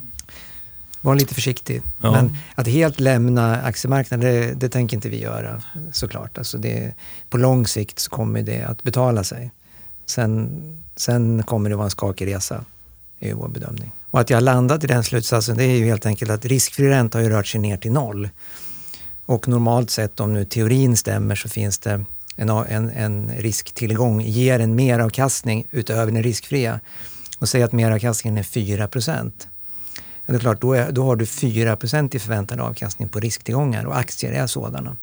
Var 1.01 1.15
lite 1.15 1.35
försiktig. 1.35 1.83
Ja. 1.99 2.13
Men 2.13 2.37
att 2.55 2.67
helt 2.67 3.01
lämna 3.01 3.63
aktiemarknaden, 3.63 4.33
det, 4.33 4.55
det 4.55 4.69
tänker 4.69 4.97
inte 4.97 5.09
vi 5.09 5.21
göra 5.21 5.63
såklart. 5.93 6.39
Alltså 6.39 6.59
det, 6.59 6.95
på 7.31 7.39
lång 7.39 7.67
sikt 7.67 7.99
så 7.99 8.11
kommer 8.11 8.43
det 8.43 8.63
att 8.63 8.83
betala 8.83 9.25
sig. 9.25 9.51
Sen 10.11 10.81
Sen 11.01 11.43
kommer 11.43 11.71
det 11.71 11.77
vara 11.77 11.85
en 11.85 11.91
skakig 11.91 12.27
resa, 12.27 12.65
är 13.21 13.35
vår 13.35 13.49
bedömning. 13.49 13.93
Och 14.11 14.21
att 14.21 14.31
jag 14.31 14.37
har 14.37 14.43
landat 14.43 14.85
i 14.85 14.87
den 14.87 15.05
slutsatsen 15.05 15.57
det 15.57 15.65
är 15.65 15.77
ju 15.77 15.85
helt 15.85 16.07
enkelt 16.07 16.31
att 16.31 16.45
riskfri 16.45 16.89
ränta 16.89 17.19
har 17.19 17.23
ju 17.23 17.31
rört 17.31 17.47
sig 17.47 17.61
ner 17.61 17.77
till 17.77 17.93
noll. 17.93 18.29
Och 19.27 19.49
normalt 19.49 19.91
sett, 19.91 20.21
om 20.21 20.33
nu 20.33 20.45
teorin 20.45 20.97
stämmer, 20.97 21.35
så 21.35 21.49
finns 21.49 21.79
det 21.79 22.05
en, 22.37 22.51
en, 22.51 22.91
en 22.91 23.31
risktillgång, 23.39 24.21
ger 24.21 24.61
en 24.61 24.75
meravkastning 24.75 25.67
utöver 25.71 26.13
den 26.13 26.23
riskfria. 26.23 26.81
Och 27.39 27.49
säg 27.49 27.63
att 27.63 27.73
meravkastningen 27.73 28.39
är 28.39 28.43
4 28.43 28.89
procent. 28.89 29.49
Ja, 29.97 30.33
det 30.33 30.35
är 30.35 30.39
klart, 30.39 30.61
då, 30.61 30.73
är, 30.73 30.93
då 30.93 31.05
har 31.05 31.17
du 31.17 31.27
4 31.27 31.77
procent 31.77 32.15
i 32.15 32.19
förväntad 32.19 32.61
avkastning 32.61 33.09
på 33.09 33.21
risktillgångar 33.21 33.85
och 33.85 33.99
aktier 33.99 34.33
är 34.33 34.47
sådana. 34.47 34.97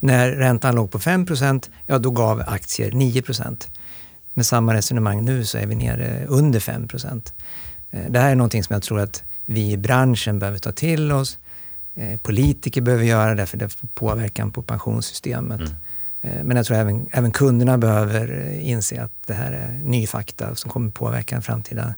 När 0.00 0.30
räntan 0.30 0.74
låg 0.74 0.90
på 0.90 0.98
5 0.98 1.26
procent, 1.26 1.70
ja 1.86 1.98
då 1.98 2.10
gav 2.10 2.42
aktier 2.46 2.92
9 2.92 3.22
procent 3.22 3.68
med 4.34 4.46
samma 4.46 4.74
resonemang 4.74 5.24
nu 5.24 5.44
så 5.44 5.58
är 5.58 5.66
vi 5.66 5.74
nere 5.74 6.24
under 6.26 6.60
5 6.60 6.88
procent. 6.88 7.34
Eh, 7.90 8.10
det 8.10 8.18
här 8.18 8.30
är 8.30 8.34
någonting 8.34 8.64
som 8.64 8.74
jag 8.74 8.82
tror 8.82 9.00
att 9.00 9.22
vi 9.46 9.72
i 9.72 9.76
branschen 9.76 10.38
behöver 10.38 10.58
ta 10.58 10.72
till 10.72 11.12
oss. 11.12 11.38
Eh, 11.94 12.20
politiker 12.20 12.80
behöver 12.80 13.04
göra 13.04 13.34
det 13.34 13.46
för 13.46 13.56
det 13.56 13.68
får 13.68 13.88
påverkan 13.88 14.50
på 14.50 14.62
pensionssystemet. 14.62 15.60
Mm. 15.60 15.72
Eh, 16.20 16.44
men 16.44 16.56
jag 16.56 16.66
tror 16.66 16.76
även, 16.76 17.06
även 17.12 17.30
kunderna 17.30 17.78
behöver 17.78 18.50
inse 18.60 19.02
att 19.02 19.12
det 19.26 19.34
här 19.34 19.52
är 19.52 19.68
ny 19.84 20.06
fakta 20.06 20.54
som 20.54 20.70
kommer 20.70 20.90
påverka 20.90 21.34
den 21.34 21.42
framtida 21.42 21.94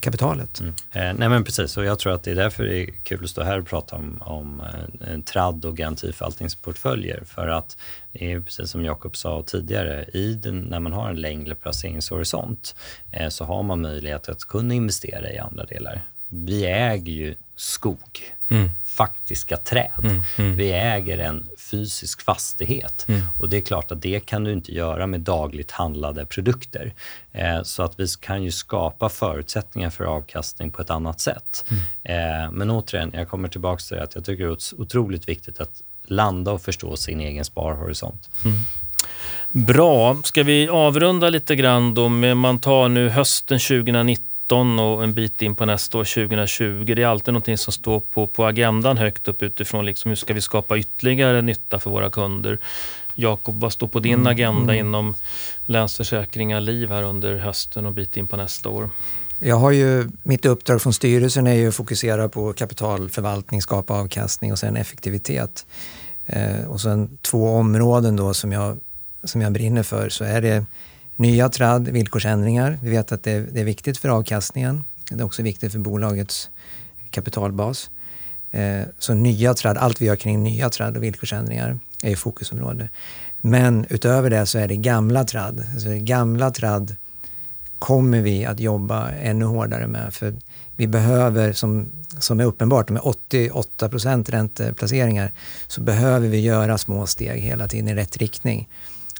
kapitalet. 0.00 0.60
Mm. 0.60 0.74
Eh, 0.92 1.18
nej 1.18 1.28
men 1.28 1.44
precis, 1.44 1.76
och 1.76 1.84
jag 1.84 1.98
tror 1.98 2.12
att 2.12 2.22
det 2.22 2.30
är 2.30 2.34
därför 2.34 2.64
det 2.64 2.82
är 2.82 2.86
kul 2.86 3.24
att 3.24 3.30
stå 3.30 3.42
här 3.42 3.58
och 3.58 3.66
prata 3.66 3.96
om, 3.96 4.22
om 4.22 4.62
eh, 5.06 5.20
tradd 5.20 5.64
och 5.64 5.76
garantiförvaltningsportföljer. 5.76 7.22
För 7.26 7.48
att 7.48 7.76
det 8.12 8.32
är 8.32 8.40
precis 8.40 8.70
som 8.70 8.84
Jakob 8.84 9.16
sa 9.16 9.42
tidigare, 9.46 10.04
i 10.04 10.34
den, 10.34 10.60
när 10.60 10.80
man 10.80 10.92
har 10.92 11.10
en 11.10 11.20
längre 11.20 11.54
placeringshorisont 11.54 12.74
eh, 13.10 13.28
så 13.28 13.44
har 13.44 13.62
man 13.62 13.80
möjlighet 13.80 14.28
att 14.28 14.44
kunna 14.44 14.74
investera 14.74 15.32
i 15.32 15.38
andra 15.38 15.64
delar. 15.64 16.00
Vi 16.28 16.66
äger 16.66 17.12
ju 17.12 17.34
skog. 17.56 18.34
Mm 18.48 18.70
faktiska 18.92 19.56
träd. 19.56 19.90
Mm, 20.04 20.22
mm. 20.38 20.56
Vi 20.56 20.72
äger 20.72 21.18
en 21.18 21.46
fysisk 21.72 22.22
fastighet 22.22 23.04
mm. 23.08 23.20
och 23.38 23.48
det 23.48 23.56
är 23.56 23.60
klart 23.60 23.92
att 23.92 24.02
det 24.02 24.26
kan 24.26 24.44
du 24.44 24.52
inte 24.52 24.72
göra 24.72 25.06
med 25.06 25.20
dagligt 25.20 25.70
handlade 25.70 26.26
produkter. 26.26 26.92
Eh, 27.32 27.62
så 27.62 27.82
att 27.82 28.00
vi 28.00 28.06
kan 28.20 28.42
ju 28.42 28.50
skapa 28.50 29.08
förutsättningar 29.08 29.90
för 29.90 30.04
avkastning 30.04 30.70
på 30.70 30.82
ett 30.82 30.90
annat 30.90 31.20
sätt. 31.20 31.64
Mm. 31.70 32.44
Eh, 32.44 32.52
men 32.52 32.70
återigen, 32.70 33.10
jag 33.14 33.28
kommer 33.28 33.48
tillbaka 33.48 33.80
till 33.80 33.96
det 33.96 34.02
att 34.02 34.14
jag 34.14 34.24
tycker 34.24 34.44
det 34.44 34.50
är 34.50 34.80
otroligt 34.80 35.28
viktigt 35.28 35.60
att 35.60 35.82
landa 36.04 36.52
och 36.52 36.62
förstå 36.62 36.96
sin 36.96 37.20
egen 37.20 37.44
sparhorisont. 37.44 38.30
Mm. 38.44 38.58
Bra. 39.48 40.16
Ska 40.24 40.42
vi 40.42 40.68
avrunda 40.68 41.30
lite 41.30 41.56
grann 41.56 41.94
då 41.94 42.08
man 42.08 42.58
tar 42.58 42.88
nu 42.88 43.08
hösten 43.08 43.58
2019 43.58 44.31
och 44.52 45.04
en 45.04 45.14
bit 45.14 45.42
in 45.42 45.54
på 45.54 45.66
nästa 45.66 45.98
år 45.98 46.04
2020. 46.04 46.94
Det 46.96 47.02
är 47.02 47.06
alltid 47.06 47.34
någonting 47.34 47.58
som 47.58 47.72
står 47.72 48.00
på, 48.00 48.26
på 48.26 48.46
agendan 48.46 48.96
högt 48.96 49.28
upp 49.28 49.42
utifrån 49.42 49.86
liksom 49.86 50.08
hur 50.08 50.16
ska 50.16 50.34
vi 50.34 50.40
skapa 50.40 50.78
ytterligare 50.78 51.42
nytta 51.42 51.78
för 51.78 51.90
våra 51.90 52.10
kunder. 52.10 52.58
Jakob, 53.14 53.60
vad 53.60 53.72
står 53.72 53.86
på 53.86 54.00
din 54.00 54.14
mm. 54.14 54.26
agenda 54.26 54.74
mm. 54.74 54.86
inom 54.86 55.14
Länsförsäkringar 55.64 56.60
Liv 56.60 56.88
här 56.88 57.02
under 57.02 57.36
hösten 57.36 57.86
och 57.86 57.92
bit 57.92 58.16
in 58.16 58.26
på 58.26 58.36
nästa 58.36 58.68
år? 58.68 58.90
Jag 59.38 59.56
har 59.56 59.70
ju, 59.70 60.08
mitt 60.22 60.46
uppdrag 60.46 60.82
från 60.82 60.92
styrelsen 60.92 61.46
är 61.46 61.54
ju 61.54 61.68
att 61.68 61.74
fokusera 61.74 62.28
på 62.28 62.52
kapitalförvaltning, 62.52 63.62
skapa 63.62 63.94
avkastning 63.94 64.52
och 64.52 64.58
sen 64.58 64.76
effektivitet. 64.76 65.66
Eh, 66.26 66.64
och 66.66 66.80
sen 66.80 67.18
två 67.22 67.48
områden 67.48 68.16
då 68.16 68.34
som 68.34 68.52
jag, 68.52 68.78
som 69.24 69.40
jag 69.40 69.52
brinner 69.52 69.82
för 69.82 70.08
så 70.08 70.24
är 70.24 70.40
det 70.40 70.64
nya 71.16 71.48
träd, 71.48 71.88
villkorsändringar. 71.88 72.78
Vi 72.82 72.90
vet 72.90 73.12
att 73.12 73.22
det, 73.22 73.40
det 73.40 73.60
är 73.60 73.64
viktigt 73.64 73.98
för 73.98 74.08
avkastningen. 74.08 74.84
Det 75.10 75.20
är 75.20 75.24
också 75.24 75.42
viktigt 75.42 75.72
för 75.72 75.78
bolagets 75.78 76.50
kapitalbas. 77.10 77.90
Eh, 78.50 78.82
så 78.98 79.14
nya 79.14 79.54
träd, 79.54 79.78
allt 79.78 80.02
vi 80.02 80.06
gör 80.06 80.16
kring 80.16 80.42
nya 80.42 80.70
träd 80.70 80.96
och 80.96 81.02
villkorsändringar 81.02 81.78
är 82.02 82.16
fokusområde. 82.16 82.88
Men 83.40 83.86
utöver 83.90 84.30
det 84.30 84.46
så 84.46 84.58
är 84.58 84.68
det 84.68 84.76
gamla 84.76 85.24
träd. 85.24 85.64
Alltså 85.72 85.88
gamla 85.92 86.50
träd 86.50 86.96
kommer 87.78 88.20
vi 88.20 88.44
att 88.44 88.60
jobba 88.60 89.10
ännu 89.10 89.44
hårdare 89.44 89.86
med. 89.86 90.14
För 90.14 90.34
vi 90.76 90.86
behöver, 90.86 91.52
som, 91.52 91.88
som 92.18 92.40
är 92.40 92.44
uppenbart, 92.44 92.90
med 92.90 93.02
88 93.04 93.88
procent 93.88 94.28
ränteplaceringar, 94.28 95.32
så 95.66 95.80
behöver 95.80 96.28
vi 96.28 96.40
göra 96.40 96.78
små 96.78 97.06
steg 97.06 97.40
hela 97.40 97.68
tiden 97.68 97.88
i 97.88 97.94
rätt 97.94 98.16
riktning 98.16 98.68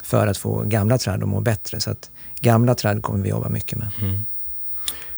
för 0.02 0.26
att 0.26 0.38
få 0.38 0.62
gamla 0.62 0.98
träd 0.98 1.22
att 1.22 1.28
må 1.28 1.40
bättre. 1.40 1.80
Så 1.80 1.90
att 1.90 2.10
gamla 2.40 2.74
träd 2.74 3.02
kommer 3.02 3.22
vi 3.22 3.28
jobba 3.28 3.48
mycket 3.48 3.78
med. 3.78 3.88
Mm. 4.00 4.24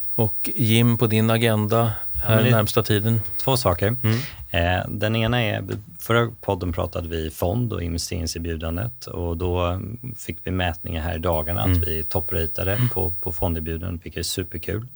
Och 0.09 0.51
Jim, 0.55 0.99
på 0.99 1.07
din 1.07 1.31
agenda 1.31 1.93
här 2.25 2.45
ja, 2.45 2.51
närmsta 2.51 2.83
tiden? 2.83 3.21
Två 3.45 3.57
saker. 3.57 3.97
Mm. 4.03 4.19
Eh, 4.51 4.89
den 4.89 5.17
ena 5.17 5.43
är, 5.43 5.65
förra 5.99 6.31
podden 6.41 6.73
pratade 6.73 7.09
vi 7.09 7.31
fond 7.31 7.73
och 7.73 7.83
investeringserbjudandet 7.83 9.07
och 9.07 9.37
då 9.37 9.81
fick 10.17 10.39
vi 10.43 10.51
mätningar 10.51 11.03
här 11.03 11.15
i 11.15 11.19
dagarna 11.19 11.65
mm. 11.65 11.77
att 11.77 11.89
vi 11.89 12.03
toppratade 12.03 12.73
mm. 12.73 12.89
på, 12.89 13.15
på 13.21 13.33
fonderbjudandet, 13.33 14.07
vilket 14.07 14.21
är 14.21 14.23
superkul. 14.23 14.87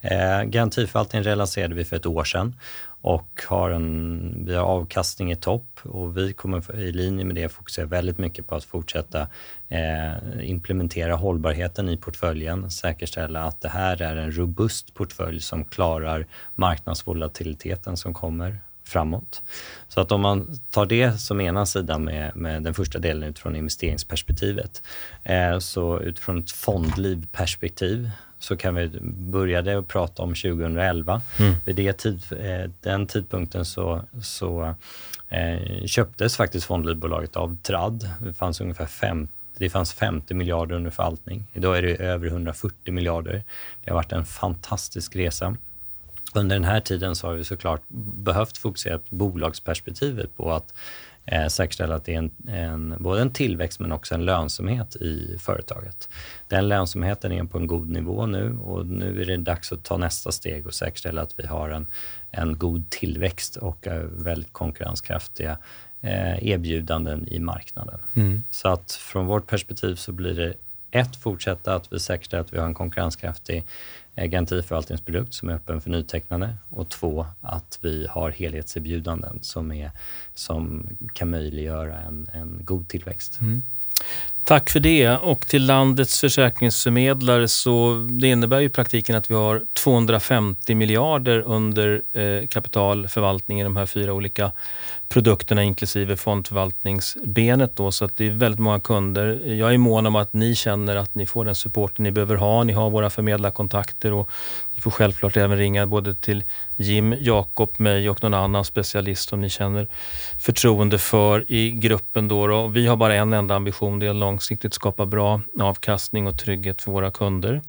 Eh, 0.00 0.42
garantiförvaltningen 0.42 1.24
relanserade 1.24 1.74
vi 1.74 1.84
för 1.84 1.96
ett 1.96 2.06
år 2.06 2.24
sedan 2.24 2.54
och 3.02 3.42
har 3.48 3.70
en, 3.70 4.44
vi 4.46 4.54
har 4.54 4.64
avkastning 4.64 5.32
i 5.32 5.36
topp 5.36 5.80
och 5.82 6.16
vi 6.16 6.32
kommer 6.32 6.80
i 6.80 6.92
linje 6.92 7.24
med 7.24 7.34
det 7.34 7.48
fokusera 7.48 7.86
väldigt 7.86 8.18
mycket 8.18 8.46
på 8.46 8.54
att 8.54 8.64
fortsätta 8.64 9.26
eh, 9.68 10.50
implementera 10.50 11.14
hållbarheten 11.14 11.88
i 11.88 11.96
portföljen, 11.96 12.70
säkerställa 12.70 13.44
att 13.44 13.60
det 13.60 13.68
här 13.68 14.02
är 14.02 14.16
en 14.16 14.32
robust 14.32 14.94
portfölj 14.94 15.40
som 15.40 15.64
klarar 15.64 16.26
marknadsvolatiliteten 16.54 17.96
som 17.96 18.14
kommer 18.14 18.60
framåt. 18.84 19.42
Så 19.88 20.00
att 20.00 20.12
om 20.12 20.20
man 20.20 20.58
tar 20.70 20.86
det 20.86 21.20
som 21.20 21.40
ena 21.40 21.66
sidan 21.66 22.04
med, 22.04 22.36
med 22.36 22.62
den 22.62 22.74
första 22.74 22.98
delen 22.98 23.28
utifrån 23.28 23.56
investeringsperspektivet, 23.56 24.82
eh, 25.22 25.58
så 25.58 26.00
utifrån 26.00 26.38
ett 26.38 26.50
fondlivperspektiv 26.50 28.10
så 28.42 28.56
kan 28.56 28.74
vi 28.74 28.90
börja 29.02 29.62
det 29.62 29.76
och 29.76 29.88
prata 29.88 30.22
om 30.22 30.28
2011. 30.28 31.22
Mm. 31.38 31.54
Vid 31.64 31.76
det 31.76 31.92
tid, 31.92 32.22
eh, 32.40 32.70
den 32.80 33.06
tidpunkten 33.06 33.64
så, 33.64 34.02
så 34.22 34.74
eh, 35.28 35.86
köptes 35.86 36.36
faktiskt 36.36 36.66
fondlivbolaget 36.66 37.36
av 37.36 37.56
Trad. 37.62 38.10
Det 38.20 38.32
fanns 38.32 38.60
ungefär 38.60 38.86
50 38.86 39.32
det 39.58 39.70
fanns 39.70 39.92
50 39.92 40.34
miljarder 40.34 40.76
under 40.76 40.90
förvaltning. 40.90 41.46
Idag 41.52 41.78
är 41.78 41.82
det 41.82 41.96
över 41.96 42.26
140 42.26 42.92
miljarder. 42.92 43.44
Det 43.84 43.90
har 43.90 43.94
varit 43.94 44.12
en 44.12 44.24
fantastisk 44.24 45.16
resa. 45.16 45.56
Under 46.34 46.56
den 46.56 46.64
här 46.64 46.80
tiden 46.80 47.16
så 47.16 47.26
har 47.26 47.34
vi 47.34 47.44
såklart 47.44 47.82
behövt 47.88 48.58
fokusera 48.58 48.98
på 48.98 49.14
bolagsperspektivet 49.14 50.36
på 50.36 50.52
att 50.52 50.74
eh, 51.26 51.46
säkerställa 51.46 51.94
att 51.94 52.04
det 52.04 52.14
är 52.14 52.18
en, 52.18 52.30
en, 52.48 52.94
både 52.98 53.22
en 53.22 53.32
tillväxt 53.32 53.80
men 53.80 53.92
också 53.92 54.14
en 54.14 54.24
lönsamhet 54.24 54.96
i 54.96 55.36
företaget. 55.38 56.08
Den 56.48 56.68
lönsamheten 56.68 57.32
är 57.32 57.44
på 57.44 57.58
en 57.58 57.66
god 57.66 57.90
nivå 57.90 58.26
nu 58.26 58.58
och 58.58 58.86
nu 58.86 59.22
är 59.22 59.26
det 59.26 59.36
dags 59.36 59.72
att 59.72 59.84
ta 59.84 59.96
nästa 59.96 60.32
steg 60.32 60.66
och 60.66 60.74
säkerställa 60.74 61.22
att 61.22 61.34
vi 61.36 61.46
har 61.46 61.70
en, 61.70 61.86
en 62.30 62.58
god 62.58 62.90
tillväxt 62.90 63.56
och 63.56 63.86
väldigt 64.10 64.52
konkurrenskraftiga 64.52 65.58
eh, 66.00 66.48
erbjudanden 66.48 67.28
i 67.28 67.38
marknaden. 67.38 68.00
Mm. 68.14 68.42
Så 68.50 68.68
att 68.68 68.92
från 68.92 69.26
vårt 69.26 69.46
perspektiv 69.46 69.94
så 69.94 70.12
blir 70.12 70.34
det 70.34 70.54
ett, 70.90 71.16
fortsätta 71.16 71.74
att 71.74 71.92
vi 71.92 72.00
säkerställer 72.00 72.40
att 72.40 72.52
vi 72.52 72.58
har 72.58 72.66
en 72.66 72.74
konkurrenskraftig 72.74 73.64
garantiförvaltningsprodukt 74.16 75.34
som 75.34 75.48
är 75.48 75.54
öppen 75.54 75.80
för 75.80 75.90
nytecknande 75.90 76.56
och 76.68 76.88
två, 76.88 77.26
att 77.40 77.78
vi 77.82 78.06
har 78.10 78.30
helhetserbjudanden 78.30 79.38
som, 79.42 79.72
är, 79.72 79.90
som 80.34 80.88
kan 81.12 81.30
möjliggöra 81.30 81.98
en, 81.98 82.28
en 82.32 82.60
god 82.64 82.88
tillväxt. 82.88 83.40
Mm. 83.40 83.62
Tack 84.52 84.70
för 84.70 84.80
det. 84.80 85.08
Och 85.08 85.46
till 85.46 85.66
landets 85.66 86.20
försäkringsförmedlare 86.20 87.48
så 87.48 88.06
det 88.10 88.28
innebär 88.28 88.60
ju 88.60 88.66
i 88.66 88.68
praktiken 88.68 89.16
att 89.16 89.30
vi 89.30 89.34
har 89.34 89.62
250 89.72 90.74
miljarder 90.74 91.40
under 91.40 92.02
eh, 92.12 92.46
kapitalförvaltning 92.46 93.60
i 93.60 93.64
de 93.64 93.76
här 93.76 93.86
fyra 93.86 94.12
olika 94.12 94.52
produkterna 95.08 95.62
inklusive 95.62 96.16
fondförvaltningsbenet. 96.16 97.76
Då, 97.76 97.92
så 97.92 98.04
att 98.04 98.16
det 98.16 98.26
är 98.26 98.30
väldigt 98.30 98.60
många 98.60 98.80
kunder. 98.80 99.40
Jag 99.46 99.74
är 99.74 99.78
mån 99.78 100.06
om 100.06 100.16
att 100.16 100.32
ni 100.32 100.54
känner 100.54 100.96
att 100.96 101.14
ni 101.14 101.26
får 101.26 101.44
den 101.44 101.54
supporten 101.54 102.02
ni 102.02 102.10
behöver 102.10 102.36
ha. 102.36 102.64
Ni 102.64 102.72
har 102.72 102.90
våra 102.90 103.10
förmedlarkontakter 103.10 104.12
och 104.12 104.30
får 104.82 104.90
självklart 104.90 105.36
även 105.36 105.58
ringa 105.58 105.86
både 105.86 106.14
till 106.14 106.44
Jim, 106.76 107.14
Jakob, 107.20 107.74
mig 107.80 108.10
och 108.10 108.22
någon 108.22 108.34
annan 108.34 108.64
specialist 108.64 109.28
som 109.28 109.40
ni 109.40 109.48
känner 109.48 109.88
förtroende 110.38 110.98
för 110.98 111.52
i 111.52 111.70
gruppen. 111.70 112.28
Då, 112.28 112.46
då. 112.46 112.66
Vi 112.66 112.86
har 112.86 112.96
bara 112.96 113.14
en 113.14 113.32
enda 113.32 113.54
ambition, 113.54 113.98
det 113.98 114.06
är 114.06 114.10
att 114.10 114.16
långsiktigt 114.16 114.74
skapa 114.74 115.06
bra 115.06 115.40
avkastning 115.60 116.26
och 116.26 116.38
trygghet 116.38 116.82
för 116.82 116.92
våra 116.92 117.10
kunder. 117.10 117.60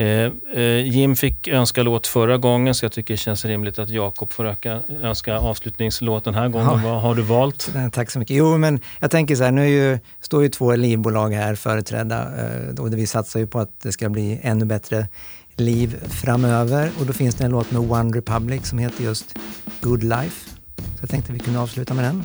Eh, 0.00 0.32
eh, 0.54 0.86
Jim 0.86 1.16
fick 1.16 1.48
önska 1.48 1.82
låt 1.82 2.06
förra 2.06 2.38
gången 2.38 2.74
så 2.74 2.84
jag 2.84 2.92
tycker 2.92 3.14
det 3.14 3.18
känns 3.18 3.44
rimligt 3.44 3.78
att 3.78 3.90
Jakob 3.90 4.32
får 4.32 4.46
öka, 4.46 4.82
önska 5.02 5.38
avslutningslåt 5.38 6.24
den 6.24 6.34
här 6.34 6.48
gången. 6.48 6.80
Ja. 6.84 6.90
Vad 6.90 7.02
har 7.02 7.14
du 7.14 7.22
valt? 7.22 7.70
Tack 7.92 8.10
så 8.10 8.18
mycket. 8.18 8.36
Jo, 8.36 8.58
men 8.58 8.80
jag 9.00 9.10
tänker 9.10 9.36
så 9.36 9.44
här, 9.44 9.50
nu 9.50 9.68
ju, 9.68 9.98
står 10.20 10.42
ju 10.42 10.48
två 10.48 10.76
livbolag 10.76 11.30
här 11.30 11.54
företrädda 11.54 12.22
eh, 12.22 12.80
och 12.80 12.98
vi 12.98 13.06
satsar 13.06 13.40
ju 13.40 13.46
på 13.46 13.58
att 13.58 13.80
det 13.82 13.92
ska 13.92 14.08
bli 14.08 14.40
ännu 14.42 14.64
bättre 14.64 15.08
liv 15.60 15.96
framöver 16.08 16.90
och 17.00 17.06
då 17.06 17.12
finns 17.12 17.34
det 17.34 17.44
en 17.44 17.50
låt 17.50 17.70
med 17.70 17.90
One 17.90 18.16
Republic 18.16 18.66
som 18.66 18.78
heter 18.78 19.04
just 19.04 19.38
Good 19.80 20.02
Life. 20.02 20.50
Så 20.76 21.00
jag 21.00 21.10
tänkte 21.10 21.32
vi 21.32 21.38
kunde 21.38 21.60
avsluta 21.60 21.94
med 21.94 22.04
den. 22.04 22.24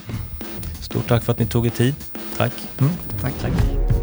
Stort 0.82 1.08
tack 1.08 1.24
för 1.24 1.32
att 1.32 1.40
ni 1.40 1.46
tog 1.46 1.66
er 1.66 1.70
tid. 1.70 1.96
Tack. 2.38 2.54
Mm, 2.80 2.92
tack. 3.22 3.34
tack. 3.42 3.95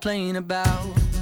Complain 0.00 0.36
about. 0.36 1.19